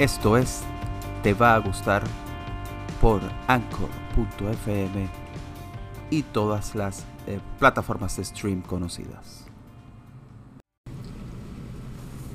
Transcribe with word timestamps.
Esto 0.00 0.38
es 0.38 0.60
Te 1.22 1.34
va 1.34 1.54
a 1.54 1.58
gustar 1.58 2.02
por 3.02 3.20
anchor.fm 3.48 5.10
y 6.08 6.22
todas 6.22 6.74
las 6.74 7.00
eh, 7.26 7.38
plataformas 7.58 8.16
de 8.16 8.24
stream 8.24 8.62
conocidas. 8.62 9.44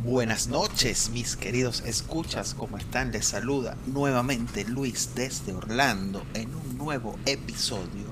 Buenas 0.04 0.48
noches, 0.48 1.10
mis 1.10 1.36
queridos 1.36 1.82
escuchas, 1.88 2.54
¿cómo 2.54 2.78
están? 2.78 3.12
Les 3.12 3.26
saluda 3.26 3.76
nuevamente 3.88 4.64
Luis 4.66 5.16
desde 5.16 5.52
Orlando 5.52 6.24
en 6.36 6.54
un 6.54 6.78
nuevo 6.78 7.18
episodio 7.26 8.06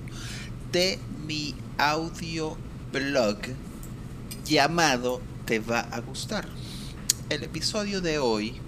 de 0.71 0.97
mi 1.27 1.53
audio 1.77 2.57
blog 2.91 3.37
llamado 4.45 5.21
Te 5.45 5.59
va 5.59 5.81
a 5.81 5.99
gustar. 5.99 6.47
El 7.29 7.43
episodio 7.43 8.01
de 8.01 8.17
hoy 8.17 8.59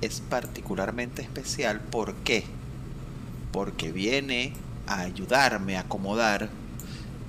es 0.00 0.20
particularmente 0.20 1.22
especial. 1.22 1.80
¿Por 1.80 2.14
qué? 2.16 2.44
Porque 3.52 3.92
viene 3.92 4.52
a 4.86 5.00
ayudarme 5.00 5.76
a 5.76 5.80
acomodar 5.80 6.48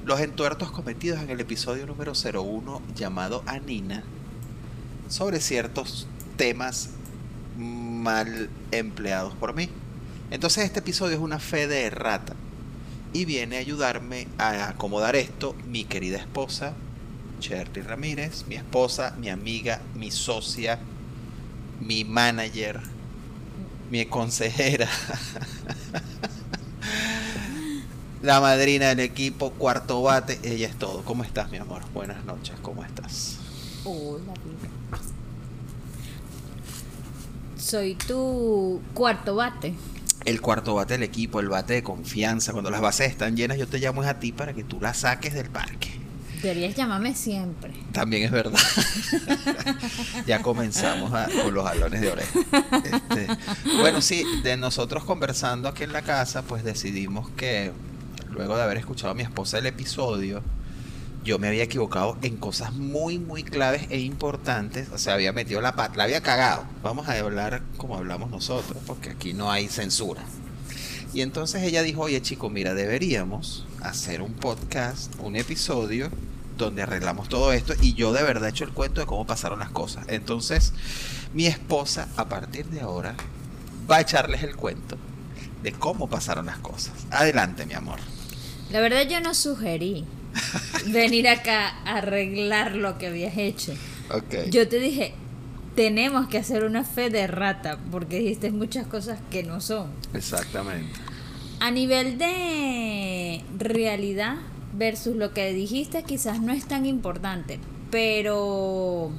los 0.05 0.19
entuertos 0.21 0.71
cometidos 0.71 1.21
en 1.21 1.29
el 1.29 1.39
episodio 1.39 1.85
número 1.85 2.13
01 2.13 2.81
llamado 2.95 3.43
Anina 3.45 4.03
sobre 5.09 5.39
ciertos 5.41 6.07
temas 6.37 6.91
mal 7.57 8.49
empleados 8.71 9.33
por 9.35 9.53
mí. 9.53 9.69
Entonces 10.31 10.65
este 10.65 10.79
episodio 10.79 11.15
es 11.15 11.21
una 11.21 11.39
fe 11.39 11.67
de 11.67 11.83
errata 11.83 12.35
y 13.13 13.25
viene 13.25 13.57
a 13.57 13.59
ayudarme 13.59 14.27
a 14.37 14.69
acomodar 14.69 15.15
esto 15.15 15.55
mi 15.65 15.85
querida 15.85 16.17
esposa, 16.17 16.73
Cherry 17.39 17.81
Ramírez, 17.81 18.45
mi 18.47 18.55
esposa, 18.55 19.15
mi 19.19 19.29
amiga, 19.29 19.81
mi 19.95 20.11
socia, 20.11 20.79
mi 21.79 22.03
manager, 22.03 22.81
mi 23.89 24.05
consejera, 24.05 24.87
la 28.21 28.41
madrina 28.41 28.87
del 28.89 28.99
equipo, 29.01 29.51
cuarto 29.51 30.01
bate, 30.01 30.39
ella 30.43 30.67
es 30.67 30.75
todo. 30.77 31.03
¿Cómo 31.03 31.23
estás, 31.23 31.51
mi 31.51 31.57
amor? 31.57 31.83
Buenas 31.93 32.23
noches, 32.25 32.55
¿cómo 32.61 32.83
estás? 32.83 33.37
Hola. 33.85 34.33
Soy 37.57 37.95
tu 37.95 38.81
cuarto 38.93 39.35
bate. 39.35 39.73
El 40.25 40.41
cuarto 40.41 40.75
bate 40.75 40.93
del 40.95 41.03
equipo, 41.03 41.39
el 41.39 41.49
bate 41.49 41.73
de 41.73 41.83
confianza. 41.83 42.51
Cuando 42.51 42.69
las 42.69 42.81
bases 42.81 43.09
están 43.09 43.35
llenas, 43.35 43.57
yo 43.57 43.67
te 43.67 43.79
llamo 43.79 44.03
a 44.03 44.19
ti 44.19 44.31
para 44.31 44.53
que 44.53 44.63
tú 44.63 44.79
las 44.81 44.97
saques 44.97 45.33
del 45.33 45.49
parque. 45.49 45.96
Deberías 46.47 46.75
llamarme 46.75 47.13
siempre. 47.13 47.73
También 47.91 48.23
es 48.23 48.31
verdad. 48.31 48.59
ya 50.25 50.41
comenzamos 50.41 51.13
a- 51.13 51.27
con 51.43 51.53
los 51.53 51.65
jalones 51.67 51.99
de 52.01 52.11
oreja. 52.11 52.39
Este, 52.85 53.27
bueno, 53.81 54.01
sí, 54.01 54.23
de 54.43 54.55
nosotros 54.55 55.03
conversando 55.03 55.67
aquí 55.67 55.83
en 55.83 55.91
la 55.91 56.03
casa, 56.03 56.43
pues 56.43 56.63
decidimos 56.63 57.29
que 57.31 57.71
luego 58.31 58.55
de 58.55 58.63
haber 58.63 58.77
escuchado 58.77 59.11
a 59.11 59.13
mi 59.13 59.23
esposa 59.23 59.57
el 59.57 59.65
episodio, 59.65 60.41
yo 61.23 61.37
me 61.37 61.49
había 61.49 61.63
equivocado 61.63 62.17
en 62.21 62.37
cosas 62.37 62.71
muy, 62.73 63.19
muy 63.19 63.43
claves 63.43 63.87
e 63.89 63.99
importantes. 63.99 64.87
O 64.93 64.97
sea, 64.97 65.15
había 65.15 65.33
metido 65.33 65.59
la 65.59 65.75
pata, 65.75 65.97
la 65.97 66.03
había 66.05 66.21
cagado. 66.21 66.63
Vamos 66.81 67.09
a 67.09 67.19
hablar 67.19 67.61
como 67.75 67.97
hablamos 67.97 68.29
nosotros, 68.29 68.77
porque 68.87 69.09
aquí 69.09 69.33
no 69.33 69.51
hay 69.51 69.67
censura. 69.67 70.21
Y 71.13 71.21
entonces 71.21 71.63
ella 71.63 71.81
dijo, 71.83 72.01
oye 72.01 72.21
chico, 72.21 72.49
mira, 72.49 72.73
deberíamos 72.73 73.65
hacer 73.81 74.21
un 74.21 74.33
podcast, 74.33 75.13
un 75.19 75.35
episodio 75.35 76.09
donde 76.65 76.81
arreglamos 76.81 77.29
todo 77.29 77.53
esto 77.53 77.73
y 77.81 77.93
yo 77.93 78.13
de 78.13 78.23
verdad 78.23 78.47
he 78.47 78.51
hecho 78.51 78.63
el 78.63 78.71
cuento 78.71 79.01
de 79.01 79.07
cómo 79.07 79.25
pasaron 79.25 79.59
las 79.59 79.69
cosas. 79.69 80.05
Entonces, 80.07 80.73
mi 81.33 81.45
esposa 81.45 82.09
a 82.17 82.27
partir 82.27 82.65
de 82.67 82.81
ahora 82.81 83.15
va 83.89 83.97
a 83.97 84.01
echarles 84.01 84.43
el 84.43 84.55
cuento 84.55 84.97
de 85.63 85.71
cómo 85.71 86.09
pasaron 86.09 86.45
las 86.45 86.57
cosas. 86.57 86.93
Adelante, 87.11 87.65
mi 87.65 87.73
amor. 87.73 87.99
La 88.71 88.81
verdad 88.81 89.07
yo 89.07 89.21
no 89.21 89.33
sugerí 89.33 90.05
venir 90.87 91.27
acá 91.27 91.69
a 91.85 91.97
arreglar 91.97 92.75
lo 92.75 92.97
que 92.97 93.07
habías 93.07 93.37
hecho. 93.37 93.73
Ok. 94.11 94.49
Yo 94.49 94.67
te 94.67 94.79
dije, 94.79 95.13
tenemos 95.75 96.27
que 96.27 96.37
hacer 96.37 96.63
una 96.63 96.83
fe 96.83 97.09
de 97.09 97.27
rata, 97.27 97.77
porque 97.91 98.19
dijiste 98.19 98.51
muchas 98.51 98.87
cosas 98.87 99.19
que 99.29 99.43
no 99.43 99.61
son. 99.61 99.91
Exactamente. 100.13 100.99
A 101.59 101.71
nivel 101.71 102.17
de 102.17 103.43
realidad 103.57 104.37
versus 104.77 105.15
lo 105.15 105.33
que 105.33 105.53
dijiste, 105.53 106.03
quizás 106.03 106.41
no 106.41 106.53
es 106.53 106.65
tan 106.65 106.85
importante, 106.85 107.59
pero 107.91 109.11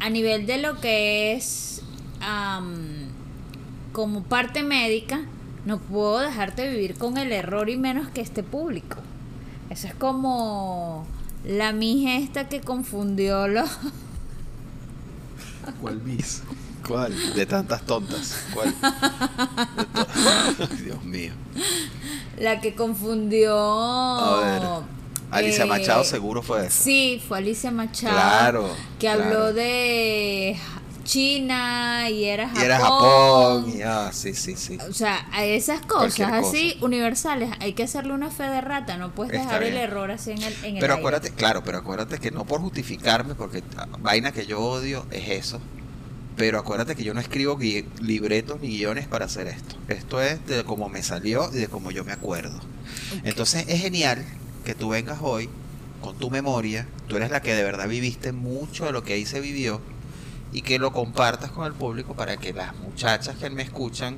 a 0.00 0.10
nivel 0.10 0.46
de 0.46 0.58
lo 0.58 0.80
que 0.80 1.34
es 1.34 1.82
am, 2.20 3.08
como 3.92 4.22
parte 4.22 4.62
médica, 4.62 5.22
no 5.64 5.78
puedo 5.78 6.18
dejarte 6.20 6.68
vivir 6.70 6.94
con 6.94 7.18
el 7.18 7.32
error 7.32 7.68
y 7.68 7.76
menos 7.76 8.08
que 8.08 8.20
esté 8.20 8.42
público. 8.42 8.96
Eso 9.70 9.86
es 9.86 9.94
como 9.94 11.06
la 11.44 11.72
mija 11.72 12.16
esta 12.16 12.48
que 12.48 12.60
confundió 12.60 13.48
los... 13.48 13.68
¿Cuál 15.80 15.98
bis? 15.98 16.42
¿Cuál? 16.88 17.34
De 17.34 17.46
tantas 17.46 17.82
tontas. 17.82 18.36
¿Cuál? 18.54 18.74
To- 20.56 20.66
Dios 20.84 21.04
mío. 21.04 21.32
La 22.38 22.60
que 22.60 22.74
confundió... 22.74 23.56
A 23.58 24.40
ver. 24.40 24.62
Alicia 25.30 25.64
eh, 25.64 25.68
Machado 25.68 26.04
seguro 26.04 26.42
fue 26.42 26.66
eso. 26.66 26.82
Sí, 26.84 27.22
fue 27.26 27.38
Alicia 27.38 27.70
Machado. 27.70 28.14
Claro, 28.14 28.70
Que 28.98 29.06
claro. 29.08 29.24
habló 29.24 29.52
de 29.52 30.56
China 31.04 32.08
y 32.08 32.24
era 32.24 32.48
Japón. 32.48 32.62
Y 32.62 32.64
era 32.64 32.80
Japón. 32.80 33.72
Y, 33.76 33.82
ah, 33.82 34.10
sí, 34.12 34.32
sí, 34.34 34.56
sí. 34.56 34.78
O 34.88 34.92
sea, 34.94 35.26
a 35.32 35.44
esas 35.44 35.80
cosas 35.84 36.14
cosa. 36.30 36.38
así 36.38 36.78
universales 36.80 37.50
hay 37.60 37.74
que 37.74 37.82
hacerle 37.82 38.14
una 38.14 38.30
fe 38.30 38.44
de 38.44 38.60
rata. 38.62 38.96
No 38.96 39.10
puedes 39.14 39.34
Está 39.34 39.44
dejar 39.58 39.62
el 39.64 39.76
error 39.76 40.10
así 40.10 40.30
en 40.30 40.42
el, 40.42 40.52
en 40.64 40.74
el 40.76 40.80
Pero 40.80 40.94
aire. 40.94 41.00
acuérdate, 41.02 41.30
claro, 41.32 41.62
pero 41.62 41.78
acuérdate 41.78 42.18
que 42.18 42.30
no 42.30 42.46
por 42.46 42.60
justificarme, 42.60 43.34
porque 43.34 43.62
vaina 44.00 44.32
que 44.32 44.46
yo 44.46 44.60
odio 44.60 45.04
es 45.10 45.28
eso. 45.28 45.60
Pero 46.38 46.60
acuérdate 46.60 46.94
que 46.94 47.02
yo 47.02 47.14
no 47.14 47.20
escribo 47.20 47.58
libretos 48.00 48.60
ni 48.60 48.68
guiones 48.68 49.08
para 49.08 49.24
hacer 49.24 49.48
esto. 49.48 49.74
Esto 49.88 50.22
es 50.22 50.46
de 50.46 50.62
cómo 50.62 50.88
me 50.88 51.02
salió 51.02 51.50
y 51.52 51.56
de 51.56 51.66
cómo 51.66 51.90
yo 51.90 52.04
me 52.04 52.12
acuerdo. 52.12 52.60
Entonces 53.24 53.64
es 53.66 53.80
genial 53.80 54.24
que 54.64 54.76
tú 54.76 54.90
vengas 54.90 55.18
hoy 55.20 55.50
con 56.00 56.16
tu 56.16 56.30
memoria. 56.30 56.86
Tú 57.08 57.16
eres 57.16 57.32
la 57.32 57.42
que 57.42 57.54
de 57.54 57.64
verdad 57.64 57.88
viviste 57.88 58.30
mucho 58.30 58.86
de 58.86 58.92
lo 58.92 59.02
que 59.02 59.14
ahí 59.14 59.26
se 59.26 59.40
vivió 59.40 59.80
y 60.52 60.62
que 60.62 60.78
lo 60.78 60.92
compartas 60.92 61.50
con 61.50 61.66
el 61.66 61.72
público 61.72 62.14
para 62.14 62.36
que 62.36 62.52
las 62.52 62.76
muchachas 62.76 63.36
que 63.36 63.50
me 63.50 63.62
escuchan, 63.62 64.16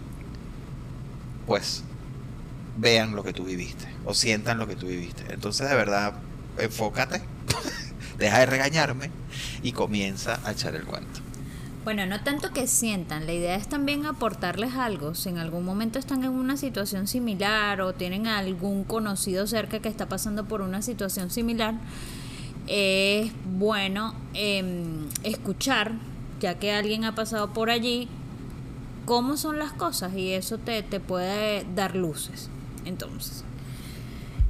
pues 1.46 1.84
vean 2.76 3.16
lo 3.16 3.24
que 3.24 3.32
tú 3.32 3.44
viviste 3.44 3.88
o 4.04 4.12
sientan 4.12 4.58
lo 4.58 4.66
que 4.66 4.76
tú 4.76 4.88
viviste. 4.88 5.24
Entonces, 5.30 5.70
de 5.70 5.74
verdad, 5.74 6.12
enfócate, 6.58 7.22
deja 8.18 8.40
de 8.40 8.46
regañarme 8.46 9.10
y 9.62 9.72
comienza 9.72 10.38
a 10.44 10.52
echar 10.52 10.74
el 10.74 10.84
cuento. 10.84 11.29
Bueno, 11.82 12.04
no 12.04 12.20
tanto 12.20 12.50
que 12.50 12.66
sientan, 12.66 13.24
la 13.24 13.32
idea 13.32 13.54
es 13.56 13.66
también 13.66 14.04
aportarles 14.04 14.74
algo. 14.74 15.14
Si 15.14 15.30
en 15.30 15.38
algún 15.38 15.64
momento 15.64 15.98
están 15.98 16.24
en 16.24 16.30
una 16.30 16.58
situación 16.58 17.06
similar 17.06 17.80
o 17.80 17.94
tienen 17.94 18.26
algún 18.26 18.84
conocido 18.84 19.46
cerca 19.46 19.80
que 19.80 19.88
está 19.88 20.06
pasando 20.06 20.44
por 20.44 20.60
una 20.60 20.82
situación 20.82 21.30
similar, 21.30 21.74
es 22.66 23.32
bueno 23.46 24.14
em, 24.34 25.08
escuchar, 25.22 25.92
ya 26.38 26.58
que 26.58 26.70
alguien 26.70 27.04
ha 27.04 27.14
pasado 27.14 27.54
por 27.54 27.70
allí, 27.70 28.08
cómo 29.06 29.38
son 29.38 29.58
las 29.58 29.72
cosas 29.72 30.14
y 30.14 30.32
eso 30.32 30.58
te, 30.58 30.82
te 30.82 31.00
puede 31.00 31.64
dar 31.74 31.96
luces. 31.96 32.50
Entonces, 32.84 33.42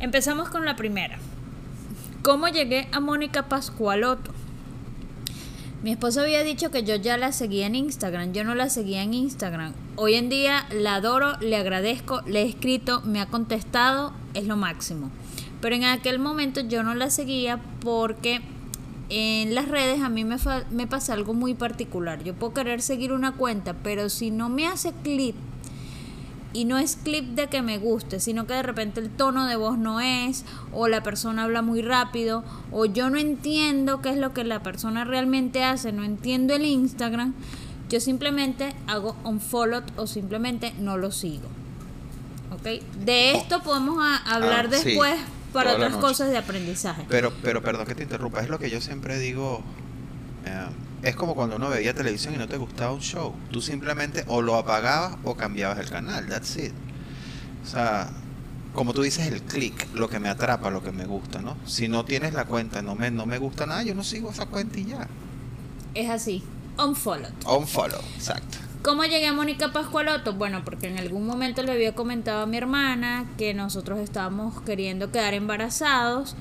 empezamos 0.00 0.48
con 0.48 0.64
la 0.64 0.74
primera. 0.74 1.18
¿Cómo 2.22 2.48
llegué 2.48 2.88
a 2.90 2.98
Mónica 2.98 3.48
Pascualoto? 3.48 4.32
Mi 5.82 5.92
esposo 5.92 6.20
había 6.20 6.44
dicho 6.44 6.70
que 6.70 6.82
yo 6.82 6.96
ya 6.96 7.16
la 7.16 7.32
seguía 7.32 7.66
en 7.66 7.74
Instagram, 7.74 8.34
yo 8.34 8.44
no 8.44 8.54
la 8.54 8.68
seguía 8.68 9.02
en 9.02 9.14
Instagram. 9.14 9.72
Hoy 9.96 10.14
en 10.14 10.28
día 10.28 10.66
la 10.70 10.96
adoro, 10.96 11.38
le 11.40 11.56
agradezco, 11.56 12.20
le 12.26 12.42
he 12.42 12.46
escrito, 12.46 13.00
me 13.06 13.18
ha 13.18 13.26
contestado, 13.26 14.12
es 14.34 14.46
lo 14.46 14.58
máximo. 14.58 15.10
Pero 15.62 15.76
en 15.76 15.84
aquel 15.84 16.18
momento 16.18 16.60
yo 16.60 16.82
no 16.82 16.94
la 16.94 17.08
seguía 17.08 17.62
porque 17.80 18.42
en 19.08 19.54
las 19.54 19.68
redes 19.68 20.02
a 20.02 20.10
mí 20.10 20.22
me, 20.22 20.86
pasa 20.86 21.14
algo 21.14 21.32
muy 21.32 21.54
particular. 21.54 22.22
Yo 22.24 22.34
puedo 22.34 22.52
querer 22.52 22.82
seguir 22.82 23.14
una 23.14 23.32
cuenta, 23.32 23.72
pero 23.72 24.10
si 24.10 24.30
no 24.30 24.50
me 24.50 24.66
hace 24.66 24.92
clip 25.02 25.34
y 26.52 26.64
no 26.64 26.78
es 26.78 26.96
clip 26.96 27.34
de 27.34 27.46
que 27.48 27.62
me 27.62 27.78
guste, 27.78 28.18
sino 28.20 28.46
que 28.46 28.54
de 28.54 28.62
repente 28.62 29.00
el 29.00 29.08
tono 29.10 29.46
de 29.46 29.56
voz 29.56 29.78
no 29.78 30.00
es, 30.00 30.44
o 30.72 30.88
la 30.88 31.02
persona 31.02 31.44
habla 31.44 31.62
muy 31.62 31.80
rápido, 31.82 32.42
o 32.72 32.86
yo 32.86 33.08
no 33.10 33.18
entiendo 33.18 34.00
qué 34.02 34.10
es 34.10 34.16
lo 34.16 34.32
que 34.34 34.42
la 34.44 34.62
persona 34.62 35.04
realmente 35.04 35.62
hace, 35.64 35.92
no 35.92 36.02
entiendo 36.04 36.54
el 36.54 36.64
Instagram, 36.64 37.34
yo 37.88 38.00
simplemente 38.00 38.74
hago 38.86 39.16
un 39.24 39.40
follow 39.40 39.82
o 39.96 40.06
simplemente 40.06 40.72
no 40.80 40.96
lo 40.96 41.10
sigo. 41.12 41.48
¿Ok? 42.52 42.82
De 43.04 43.32
esto 43.36 43.62
podemos 43.62 43.98
a- 44.00 44.16
hablar 44.34 44.68
Ah, 44.72 44.76
sí, 44.76 44.84
después 44.90 45.18
para 45.52 45.74
otras 45.74 45.96
cosas 45.96 46.30
de 46.30 46.38
aprendizaje. 46.38 47.04
Pero, 47.08 47.32
pero 47.42 47.62
perdón 47.62 47.86
que 47.86 47.94
te 47.94 48.02
interrumpa, 48.04 48.40
es 48.40 48.48
lo 48.48 48.58
que 48.58 48.70
yo 48.70 48.80
siempre 48.80 49.18
digo 49.18 49.62
eh, 50.46 50.66
es 51.02 51.16
como 51.16 51.34
cuando 51.34 51.56
uno 51.56 51.68
veía 51.68 51.94
televisión 51.94 52.34
y 52.34 52.38
no 52.38 52.48
te 52.48 52.56
gustaba 52.56 52.92
un 52.92 53.00
show. 53.00 53.34
Tú 53.50 53.60
simplemente 53.60 54.24
o 54.28 54.42
lo 54.42 54.56
apagabas 54.56 55.16
o 55.24 55.36
cambiabas 55.36 55.78
el 55.78 55.88
canal. 55.88 56.26
That's 56.26 56.56
it. 56.56 56.72
O 57.62 57.66
sea, 57.66 58.10
como 58.74 58.92
tú 58.92 59.02
dices, 59.02 59.26
el 59.26 59.42
click, 59.42 59.88
lo 59.94 60.08
que 60.08 60.18
me 60.20 60.28
atrapa, 60.28 60.70
lo 60.70 60.82
que 60.82 60.92
me 60.92 61.06
gusta, 61.06 61.40
¿no? 61.40 61.56
Si 61.66 61.88
no 61.88 62.04
tienes 62.04 62.34
la 62.34 62.44
cuenta, 62.44 62.82
no 62.82 62.94
me, 62.94 63.10
no 63.10 63.26
me 63.26 63.38
gusta 63.38 63.66
nada, 63.66 63.82
yo 63.82 63.94
no 63.94 64.04
sigo 64.04 64.30
esa 64.30 64.46
cuenta 64.46 64.78
y 64.78 64.86
ya. 64.86 65.08
Es 65.94 66.08
así. 66.08 66.42
Unfollow. 66.78 67.30
Unfollow, 67.46 68.00
exacto. 68.16 68.58
¿Cómo 68.82 69.04
llegué 69.04 69.26
a 69.26 69.32
Mónica 69.34 69.72
Pascualoto? 69.72 70.32
Bueno, 70.32 70.62
porque 70.64 70.86
en 70.86 70.98
algún 70.98 71.26
momento 71.26 71.62
le 71.62 71.72
había 71.72 71.94
comentado 71.94 72.42
a 72.42 72.46
mi 72.46 72.56
hermana 72.56 73.26
que 73.36 73.52
nosotros 73.52 73.98
estábamos 73.98 74.62
queriendo 74.62 75.10
quedar 75.10 75.34
embarazados. 75.34 76.34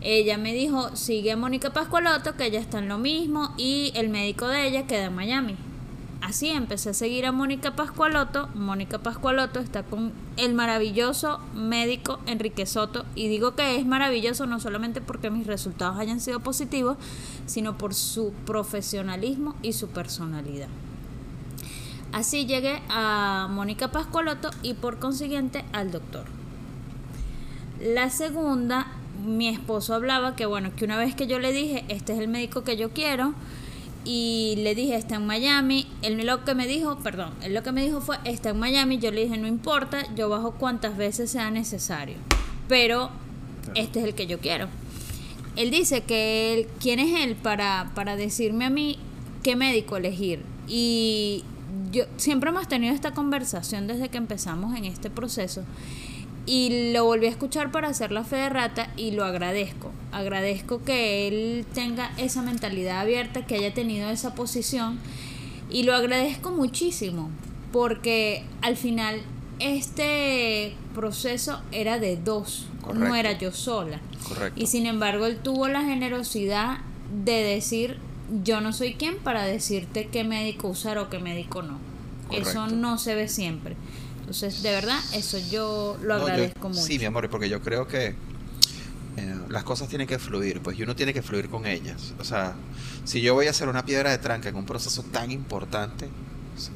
Ella 0.00 0.38
me 0.38 0.54
dijo, 0.54 0.96
sigue 0.96 1.32
a 1.32 1.36
Mónica 1.36 1.72
Pascualoto, 1.72 2.36
que 2.36 2.46
ella 2.46 2.60
está 2.60 2.78
en 2.78 2.88
lo 2.88 2.98
mismo, 2.98 3.52
y 3.56 3.92
el 3.94 4.08
médico 4.08 4.48
de 4.48 4.66
ella 4.66 4.86
queda 4.86 5.06
en 5.06 5.14
Miami. 5.14 5.56
Así 6.22 6.48
empecé 6.48 6.90
a 6.90 6.94
seguir 6.94 7.24
a 7.26 7.32
Mónica 7.32 7.74
Pascualoto. 7.76 8.48
Mónica 8.54 8.98
Pascualoto 8.98 9.58
está 9.58 9.82
con 9.82 10.12
el 10.36 10.54
maravilloso 10.54 11.40
médico 11.54 12.20
Enrique 12.26 12.66
Soto. 12.66 13.06
Y 13.14 13.28
digo 13.28 13.56
que 13.56 13.76
es 13.76 13.86
maravilloso 13.86 14.46
no 14.46 14.60
solamente 14.60 15.00
porque 15.00 15.30
mis 15.30 15.46
resultados 15.46 15.98
hayan 15.98 16.20
sido 16.20 16.40
positivos, 16.40 16.98
sino 17.46 17.78
por 17.78 17.94
su 17.94 18.32
profesionalismo 18.44 19.56
y 19.62 19.72
su 19.72 19.88
personalidad. 19.88 20.68
Así 22.12 22.44
llegué 22.44 22.82
a 22.90 23.48
Mónica 23.50 23.90
Pascualoto 23.90 24.50
y 24.62 24.74
por 24.74 24.98
consiguiente 24.98 25.64
al 25.72 25.90
doctor. 25.90 26.26
La 27.80 28.10
segunda, 28.10 28.88
mi 29.24 29.48
esposo 29.48 29.94
hablaba 29.94 30.36
que 30.36 30.46
bueno, 30.46 30.70
que 30.74 30.84
una 30.84 30.96
vez 30.96 31.14
que 31.14 31.26
yo 31.26 31.38
le 31.38 31.52
dije, 31.52 31.84
este 31.88 32.12
es 32.12 32.18
el 32.18 32.28
médico 32.28 32.64
que 32.64 32.76
yo 32.76 32.90
quiero, 32.90 33.34
y 34.04 34.54
le 34.58 34.74
dije, 34.74 34.96
está 34.96 35.16
en 35.16 35.26
Miami. 35.26 35.86
Él 36.02 36.24
lo 36.26 36.44
que 36.44 36.54
me 36.54 36.66
dijo, 36.66 36.98
perdón, 36.98 37.32
él 37.42 37.54
lo 37.54 37.62
que 37.62 37.72
me 37.72 37.84
dijo 37.84 38.00
fue, 38.00 38.16
está 38.24 38.50
en 38.50 38.58
Miami. 38.58 38.98
Yo 38.98 39.10
le 39.10 39.24
dije, 39.24 39.36
no 39.36 39.46
importa, 39.46 40.06
yo 40.14 40.28
bajo 40.28 40.52
cuantas 40.52 40.96
veces 40.96 41.30
sea 41.30 41.50
necesario. 41.50 42.16
Pero 42.68 43.10
este 43.74 44.00
es 44.00 44.06
el 44.06 44.14
que 44.14 44.26
yo 44.26 44.38
quiero. 44.38 44.68
Él 45.56 45.70
dice 45.70 46.02
que 46.02 46.54
él, 46.54 46.68
quién 46.80 46.98
es 46.98 47.20
él 47.20 47.36
para, 47.36 47.90
para 47.94 48.16
decirme 48.16 48.64
a 48.64 48.70
mí 48.70 48.98
qué 49.42 49.56
médico 49.56 49.96
elegir. 49.96 50.42
Y 50.66 51.44
yo 51.92 52.04
siempre 52.16 52.50
hemos 52.50 52.68
tenido 52.68 52.94
esta 52.94 53.12
conversación 53.12 53.86
desde 53.86 54.08
que 54.08 54.18
empezamos 54.18 54.76
en 54.76 54.86
este 54.86 55.10
proceso 55.10 55.64
y 56.50 56.90
lo 56.92 57.04
volví 57.04 57.26
a 57.26 57.30
escuchar 57.30 57.70
para 57.70 57.86
hacer 57.86 58.10
la 58.10 58.24
fe 58.24 58.34
de 58.34 58.48
rata 58.48 58.92
y 58.96 59.12
lo 59.12 59.24
agradezco. 59.24 59.92
Agradezco 60.10 60.82
que 60.82 61.28
él 61.28 61.64
tenga 61.74 62.10
esa 62.16 62.42
mentalidad 62.42 62.98
abierta, 62.98 63.46
que 63.46 63.54
haya 63.54 63.72
tenido 63.72 64.10
esa 64.10 64.34
posición 64.34 64.98
y 65.70 65.84
lo 65.84 65.94
agradezco 65.94 66.50
muchísimo 66.50 67.30
porque 67.70 68.42
al 68.62 68.76
final 68.76 69.22
este 69.60 70.74
proceso 70.92 71.60
era 71.70 72.00
de 72.00 72.16
dos, 72.16 72.66
no 72.94 73.14
era 73.14 73.38
yo 73.38 73.52
sola. 73.52 74.00
Y 74.56 74.66
sin 74.66 74.86
embargo 74.86 75.26
él 75.26 75.38
tuvo 75.38 75.68
la 75.68 75.84
generosidad 75.84 76.78
de 77.24 77.44
decir 77.44 77.98
yo 78.42 78.60
no 78.60 78.72
soy 78.72 78.94
quien 78.94 79.18
para 79.18 79.44
decirte 79.44 80.08
qué 80.08 80.24
médico 80.24 80.66
usar 80.66 80.98
o 80.98 81.10
qué 81.10 81.20
médico 81.20 81.62
no. 81.62 81.78
Eso 82.32 82.66
no 82.66 82.98
se 82.98 83.14
ve 83.14 83.28
siempre. 83.28 83.76
Entonces, 84.30 84.62
de 84.62 84.70
verdad, 84.70 85.00
eso 85.12 85.38
yo 85.50 85.98
lo 86.02 86.14
agradezco 86.14 86.68
mucho. 86.68 86.80
Sí, 86.80 87.00
mi 87.00 87.04
amor, 87.04 87.28
porque 87.30 87.48
yo 87.48 87.60
creo 87.62 87.88
que 87.88 88.14
eh, 89.16 89.34
las 89.48 89.64
cosas 89.64 89.88
tienen 89.88 90.06
que 90.06 90.20
fluir, 90.20 90.60
pues 90.60 90.78
y 90.78 90.84
uno 90.84 90.94
tiene 90.94 91.12
que 91.12 91.20
fluir 91.20 91.48
con 91.48 91.66
ellas. 91.66 92.14
O 92.20 92.22
sea, 92.22 92.54
si 93.04 93.22
yo 93.22 93.34
voy 93.34 93.48
a 93.48 93.50
hacer 93.50 93.68
una 93.68 93.84
piedra 93.84 94.12
de 94.12 94.18
tranca 94.18 94.48
en 94.48 94.54
un 94.54 94.66
proceso 94.66 95.02
tan 95.02 95.32
importante, 95.32 96.08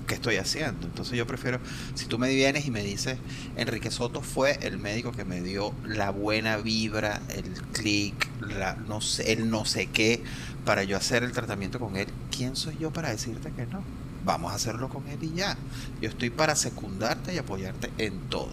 ¿qué 0.08 0.14
estoy 0.14 0.34
haciendo? 0.34 0.88
Entonces 0.88 1.16
yo 1.16 1.28
prefiero, 1.28 1.60
si 1.94 2.06
tú 2.06 2.18
me 2.18 2.28
vienes 2.28 2.66
y 2.66 2.72
me 2.72 2.82
dices, 2.82 3.18
Enrique 3.56 3.92
Soto 3.92 4.20
fue 4.20 4.58
el 4.62 4.78
médico 4.78 5.12
que 5.12 5.24
me 5.24 5.40
dio 5.40 5.72
la 5.86 6.10
buena 6.10 6.56
vibra, 6.56 7.22
el 7.28 7.52
clic, 7.70 8.30
la, 8.40 8.74
no 8.74 9.00
sé, 9.00 9.32
el 9.32 9.48
no 9.48 9.64
sé 9.64 9.86
qué, 9.86 10.24
para 10.64 10.82
yo 10.82 10.96
hacer 10.96 11.22
el 11.22 11.30
tratamiento 11.30 11.78
con 11.78 11.94
él, 11.94 12.08
¿quién 12.36 12.56
soy 12.56 12.76
yo 12.80 12.90
para 12.90 13.10
decirte 13.10 13.52
que 13.52 13.64
no? 13.66 14.03
Vamos 14.24 14.52
a 14.52 14.56
hacerlo 14.56 14.88
con 14.88 15.06
él 15.08 15.22
y 15.22 15.34
ya. 15.34 15.56
Yo 16.00 16.08
estoy 16.08 16.30
para 16.30 16.54
secundarte 16.56 17.34
y 17.34 17.38
apoyarte 17.38 17.90
en 17.98 18.28
todo. 18.28 18.50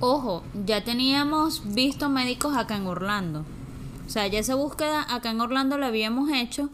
Ojo, 0.00 0.42
ya 0.66 0.84
teníamos 0.84 1.62
visto 1.74 2.08
médicos 2.08 2.56
acá 2.56 2.76
en 2.76 2.86
Orlando. 2.86 3.44
O 4.06 4.10
sea, 4.10 4.26
ya 4.26 4.38
esa 4.38 4.54
búsqueda 4.54 5.06
acá 5.12 5.30
en 5.30 5.40
Orlando 5.40 5.76
la 5.76 5.88
habíamos 5.88 6.30
hecho 6.32 6.70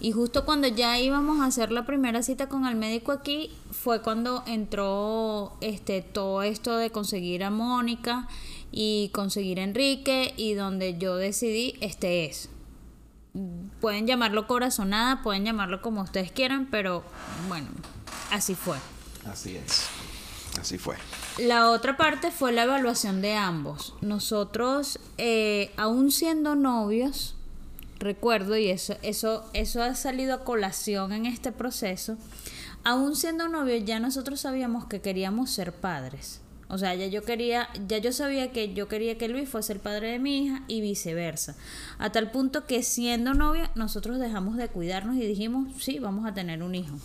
y 0.00 0.12
justo 0.12 0.44
cuando 0.44 0.68
ya 0.68 0.98
íbamos 0.98 1.40
a 1.40 1.46
hacer 1.46 1.72
la 1.72 1.86
primera 1.86 2.22
cita 2.22 2.48
con 2.48 2.66
el 2.66 2.74
médico 2.74 3.12
aquí 3.12 3.50
fue 3.70 4.02
cuando 4.02 4.42
entró 4.46 5.52
este 5.60 6.02
todo 6.02 6.42
esto 6.42 6.76
de 6.76 6.90
conseguir 6.90 7.44
a 7.44 7.50
Mónica 7.50 8.28
y 8.70 9.10
conseguir 9.14 9.60
a 9.60 9.64
Enrique 9.64 10.34
y 10.36 10.54
donde 10.54 10.98
yo 10.98 11.16
decidí 11.16 11.76
este 11.80 12.26
es 12.26 12.50
pueden 13.80 14.06
llamarlo 14.06 14.46
corazonada, 14.46 15.22
pueden 15.22 15.44
llamarlo 15.44 15.82
como 15.82 16.02
ustedes 16.02 16.30
quieran, 16.30 16.66
pero 16.70 17.02
bueno, 17.48 17.68
así 18.30 18.54
fue. 18.54 18.78
Así 19.26 19.56
es, 19.56 19.86
así 20.60 20.78
fue. 20.78 20.96
La 21.38 21.70
otra 21.70 21.96
parte 21.96 22.30
fue 22.30 22.52
la 22.52 22.62
evaluación 22.62 23.20
de 23.20 23.34
ambos. 23.34 23.94
Nosotros, 24.00 25.00
eh, 25.18 25.72
aún 25.76 26.12
siendo 26.12 26.54
novios, 26.54 27.34
recuerdo, 27.98 28.56
y 28.56 28.70
eso, 28.70 28.96
eso, 29.02 29.44
eso 29.52 29.82
ha 29.82 29.94
salido 29.94 30.34
a 30.34 30.44
colación 30.44 31.12
en 31.12 31.26
este 31.26 31.50
proceso, 31.50 32.16
aún 32.84 33.16
siendo 33.16 33.48
novios 33.48 33.84
ya 33.84 33.98
nosotros 33.98 34.40
sabíamos 34.40 34.86
que 34.86 35.00
queríamos 35.00 35.50
ser 35.50 35.72
padres. 35.72 36.40
O 36.68 36.78
sea, 36.78 36.94
ya 36.94 37.06
yo 37.06 37.22
quería, 37.22 37.68
ya 37.86 37.98
yo 37.98 38.12
sabía 38.12 38.50
que 38.52 38.74
yo 38.74 38.88
quería 38.88 39.18
que 39.18 39.28
Luis 39.28 39.48
fuese 39.48 39.72
el 39.74 39.80
padre 39.80 40.12
de 40.12 40.18
mi 40.18 40.44
hija 40.44 40.62
y 40.66 40.80
viceversa. 40.80 41.54
A 41.98 42.10
tal 42.10 42.30
punto 42.30 42.66
que 42.66 42.82
siendo 42.82 43.34
novia, 43.34 43.70
nosotros 43.74 44.18
dejamos 44.18 44.56
de 44.56 44.68
cuidarnos 44.68 45.16
y 45.16 45.26
dijimos, 45.26 45.68
sí, 45.80 45.98
vamos 45.98 46.26
a 46.26 46.34
tener 46.34 46.62
un 46.62 46.74
hijo. 46.74 46.96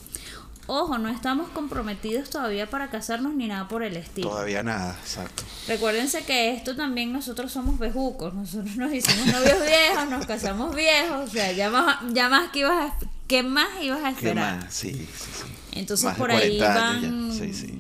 Ojo, 0.72 1.00
no 1.00 1.10
estamos 1.10 1.50
comprometidos 1.50 2.30
todavía 2.30 2.70
para 2.70 2.92
casarnos 2.92 3.34
ni 3.34 3.48
nada 3.48 3.68
por 3.68 3.82
el 3.82 3.98
estilo. 3.98 4.30
Todavía 4.30 4.62
nada, 4.62 4.96
exacto. 5.02 5.42
Recuérdense 5.68 6.24
que 6.26 6.54
esto 6.54 6.76
también 6.76 7.12
nosotros 7.12 7.52
somos 7.52 7.80
bejucos. 7.80 8.36
Nosotros 8.36 8.76
nos 8.76 8.94
hicimos 8.94 9.26
novios 9.34 9.58
viejos, 9.66 10.10
nos 10.12 10.28
casamos 10.28 10.76
viejos. 10.76 11.28
O 11.28 11.32
sea, 11.32 11.52
ya 11.54 11.72
más, 11.72 11.98
ya 12.14 12.30
más 12.30 12.52
que 12.52 12.60
ibas 12.60 12.92
a, 12.92 12.96
¿qué 13.28 13.42
más 13.42 13.68
ibas 13.82 14.04
a 14.04 14.12
esperar? 14.12 14.60
¿Qué 14.60 14.66
más? 14.66 14.74
Sí, 14.76 14.92
sí, 14.92 15.32
sí. 15.42 15.46
Entonces 15.80 16.14
por 16.16 16.30
ahí 16.30 16.60
van, 16.60 17.32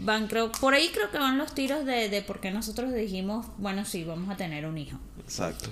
van 0.05 0.27
creo, 0.27 0.51
por 0.53 0.73
ahí 0.73 0.89
creo 0.93 1.11
que 1.11 1.17
van 1.17 1.37
los 1.37 1.53
tiros 1.53 1.85
de, 1.85 2.07
de 2.07 2.21
por 2.21 2.39
qué 2.39 2.49
nosotros 2.49 2.93
dijimos, 2.93 3.45
bueno, 3.57 3.83
sí, 3.83 4.05
vamos 4.05 4.29
a 4.29 4.37
tener 4.37 4.65
un 4.65 4.77
hijo. 4.77 4.97
Exacto. 5.19 5.69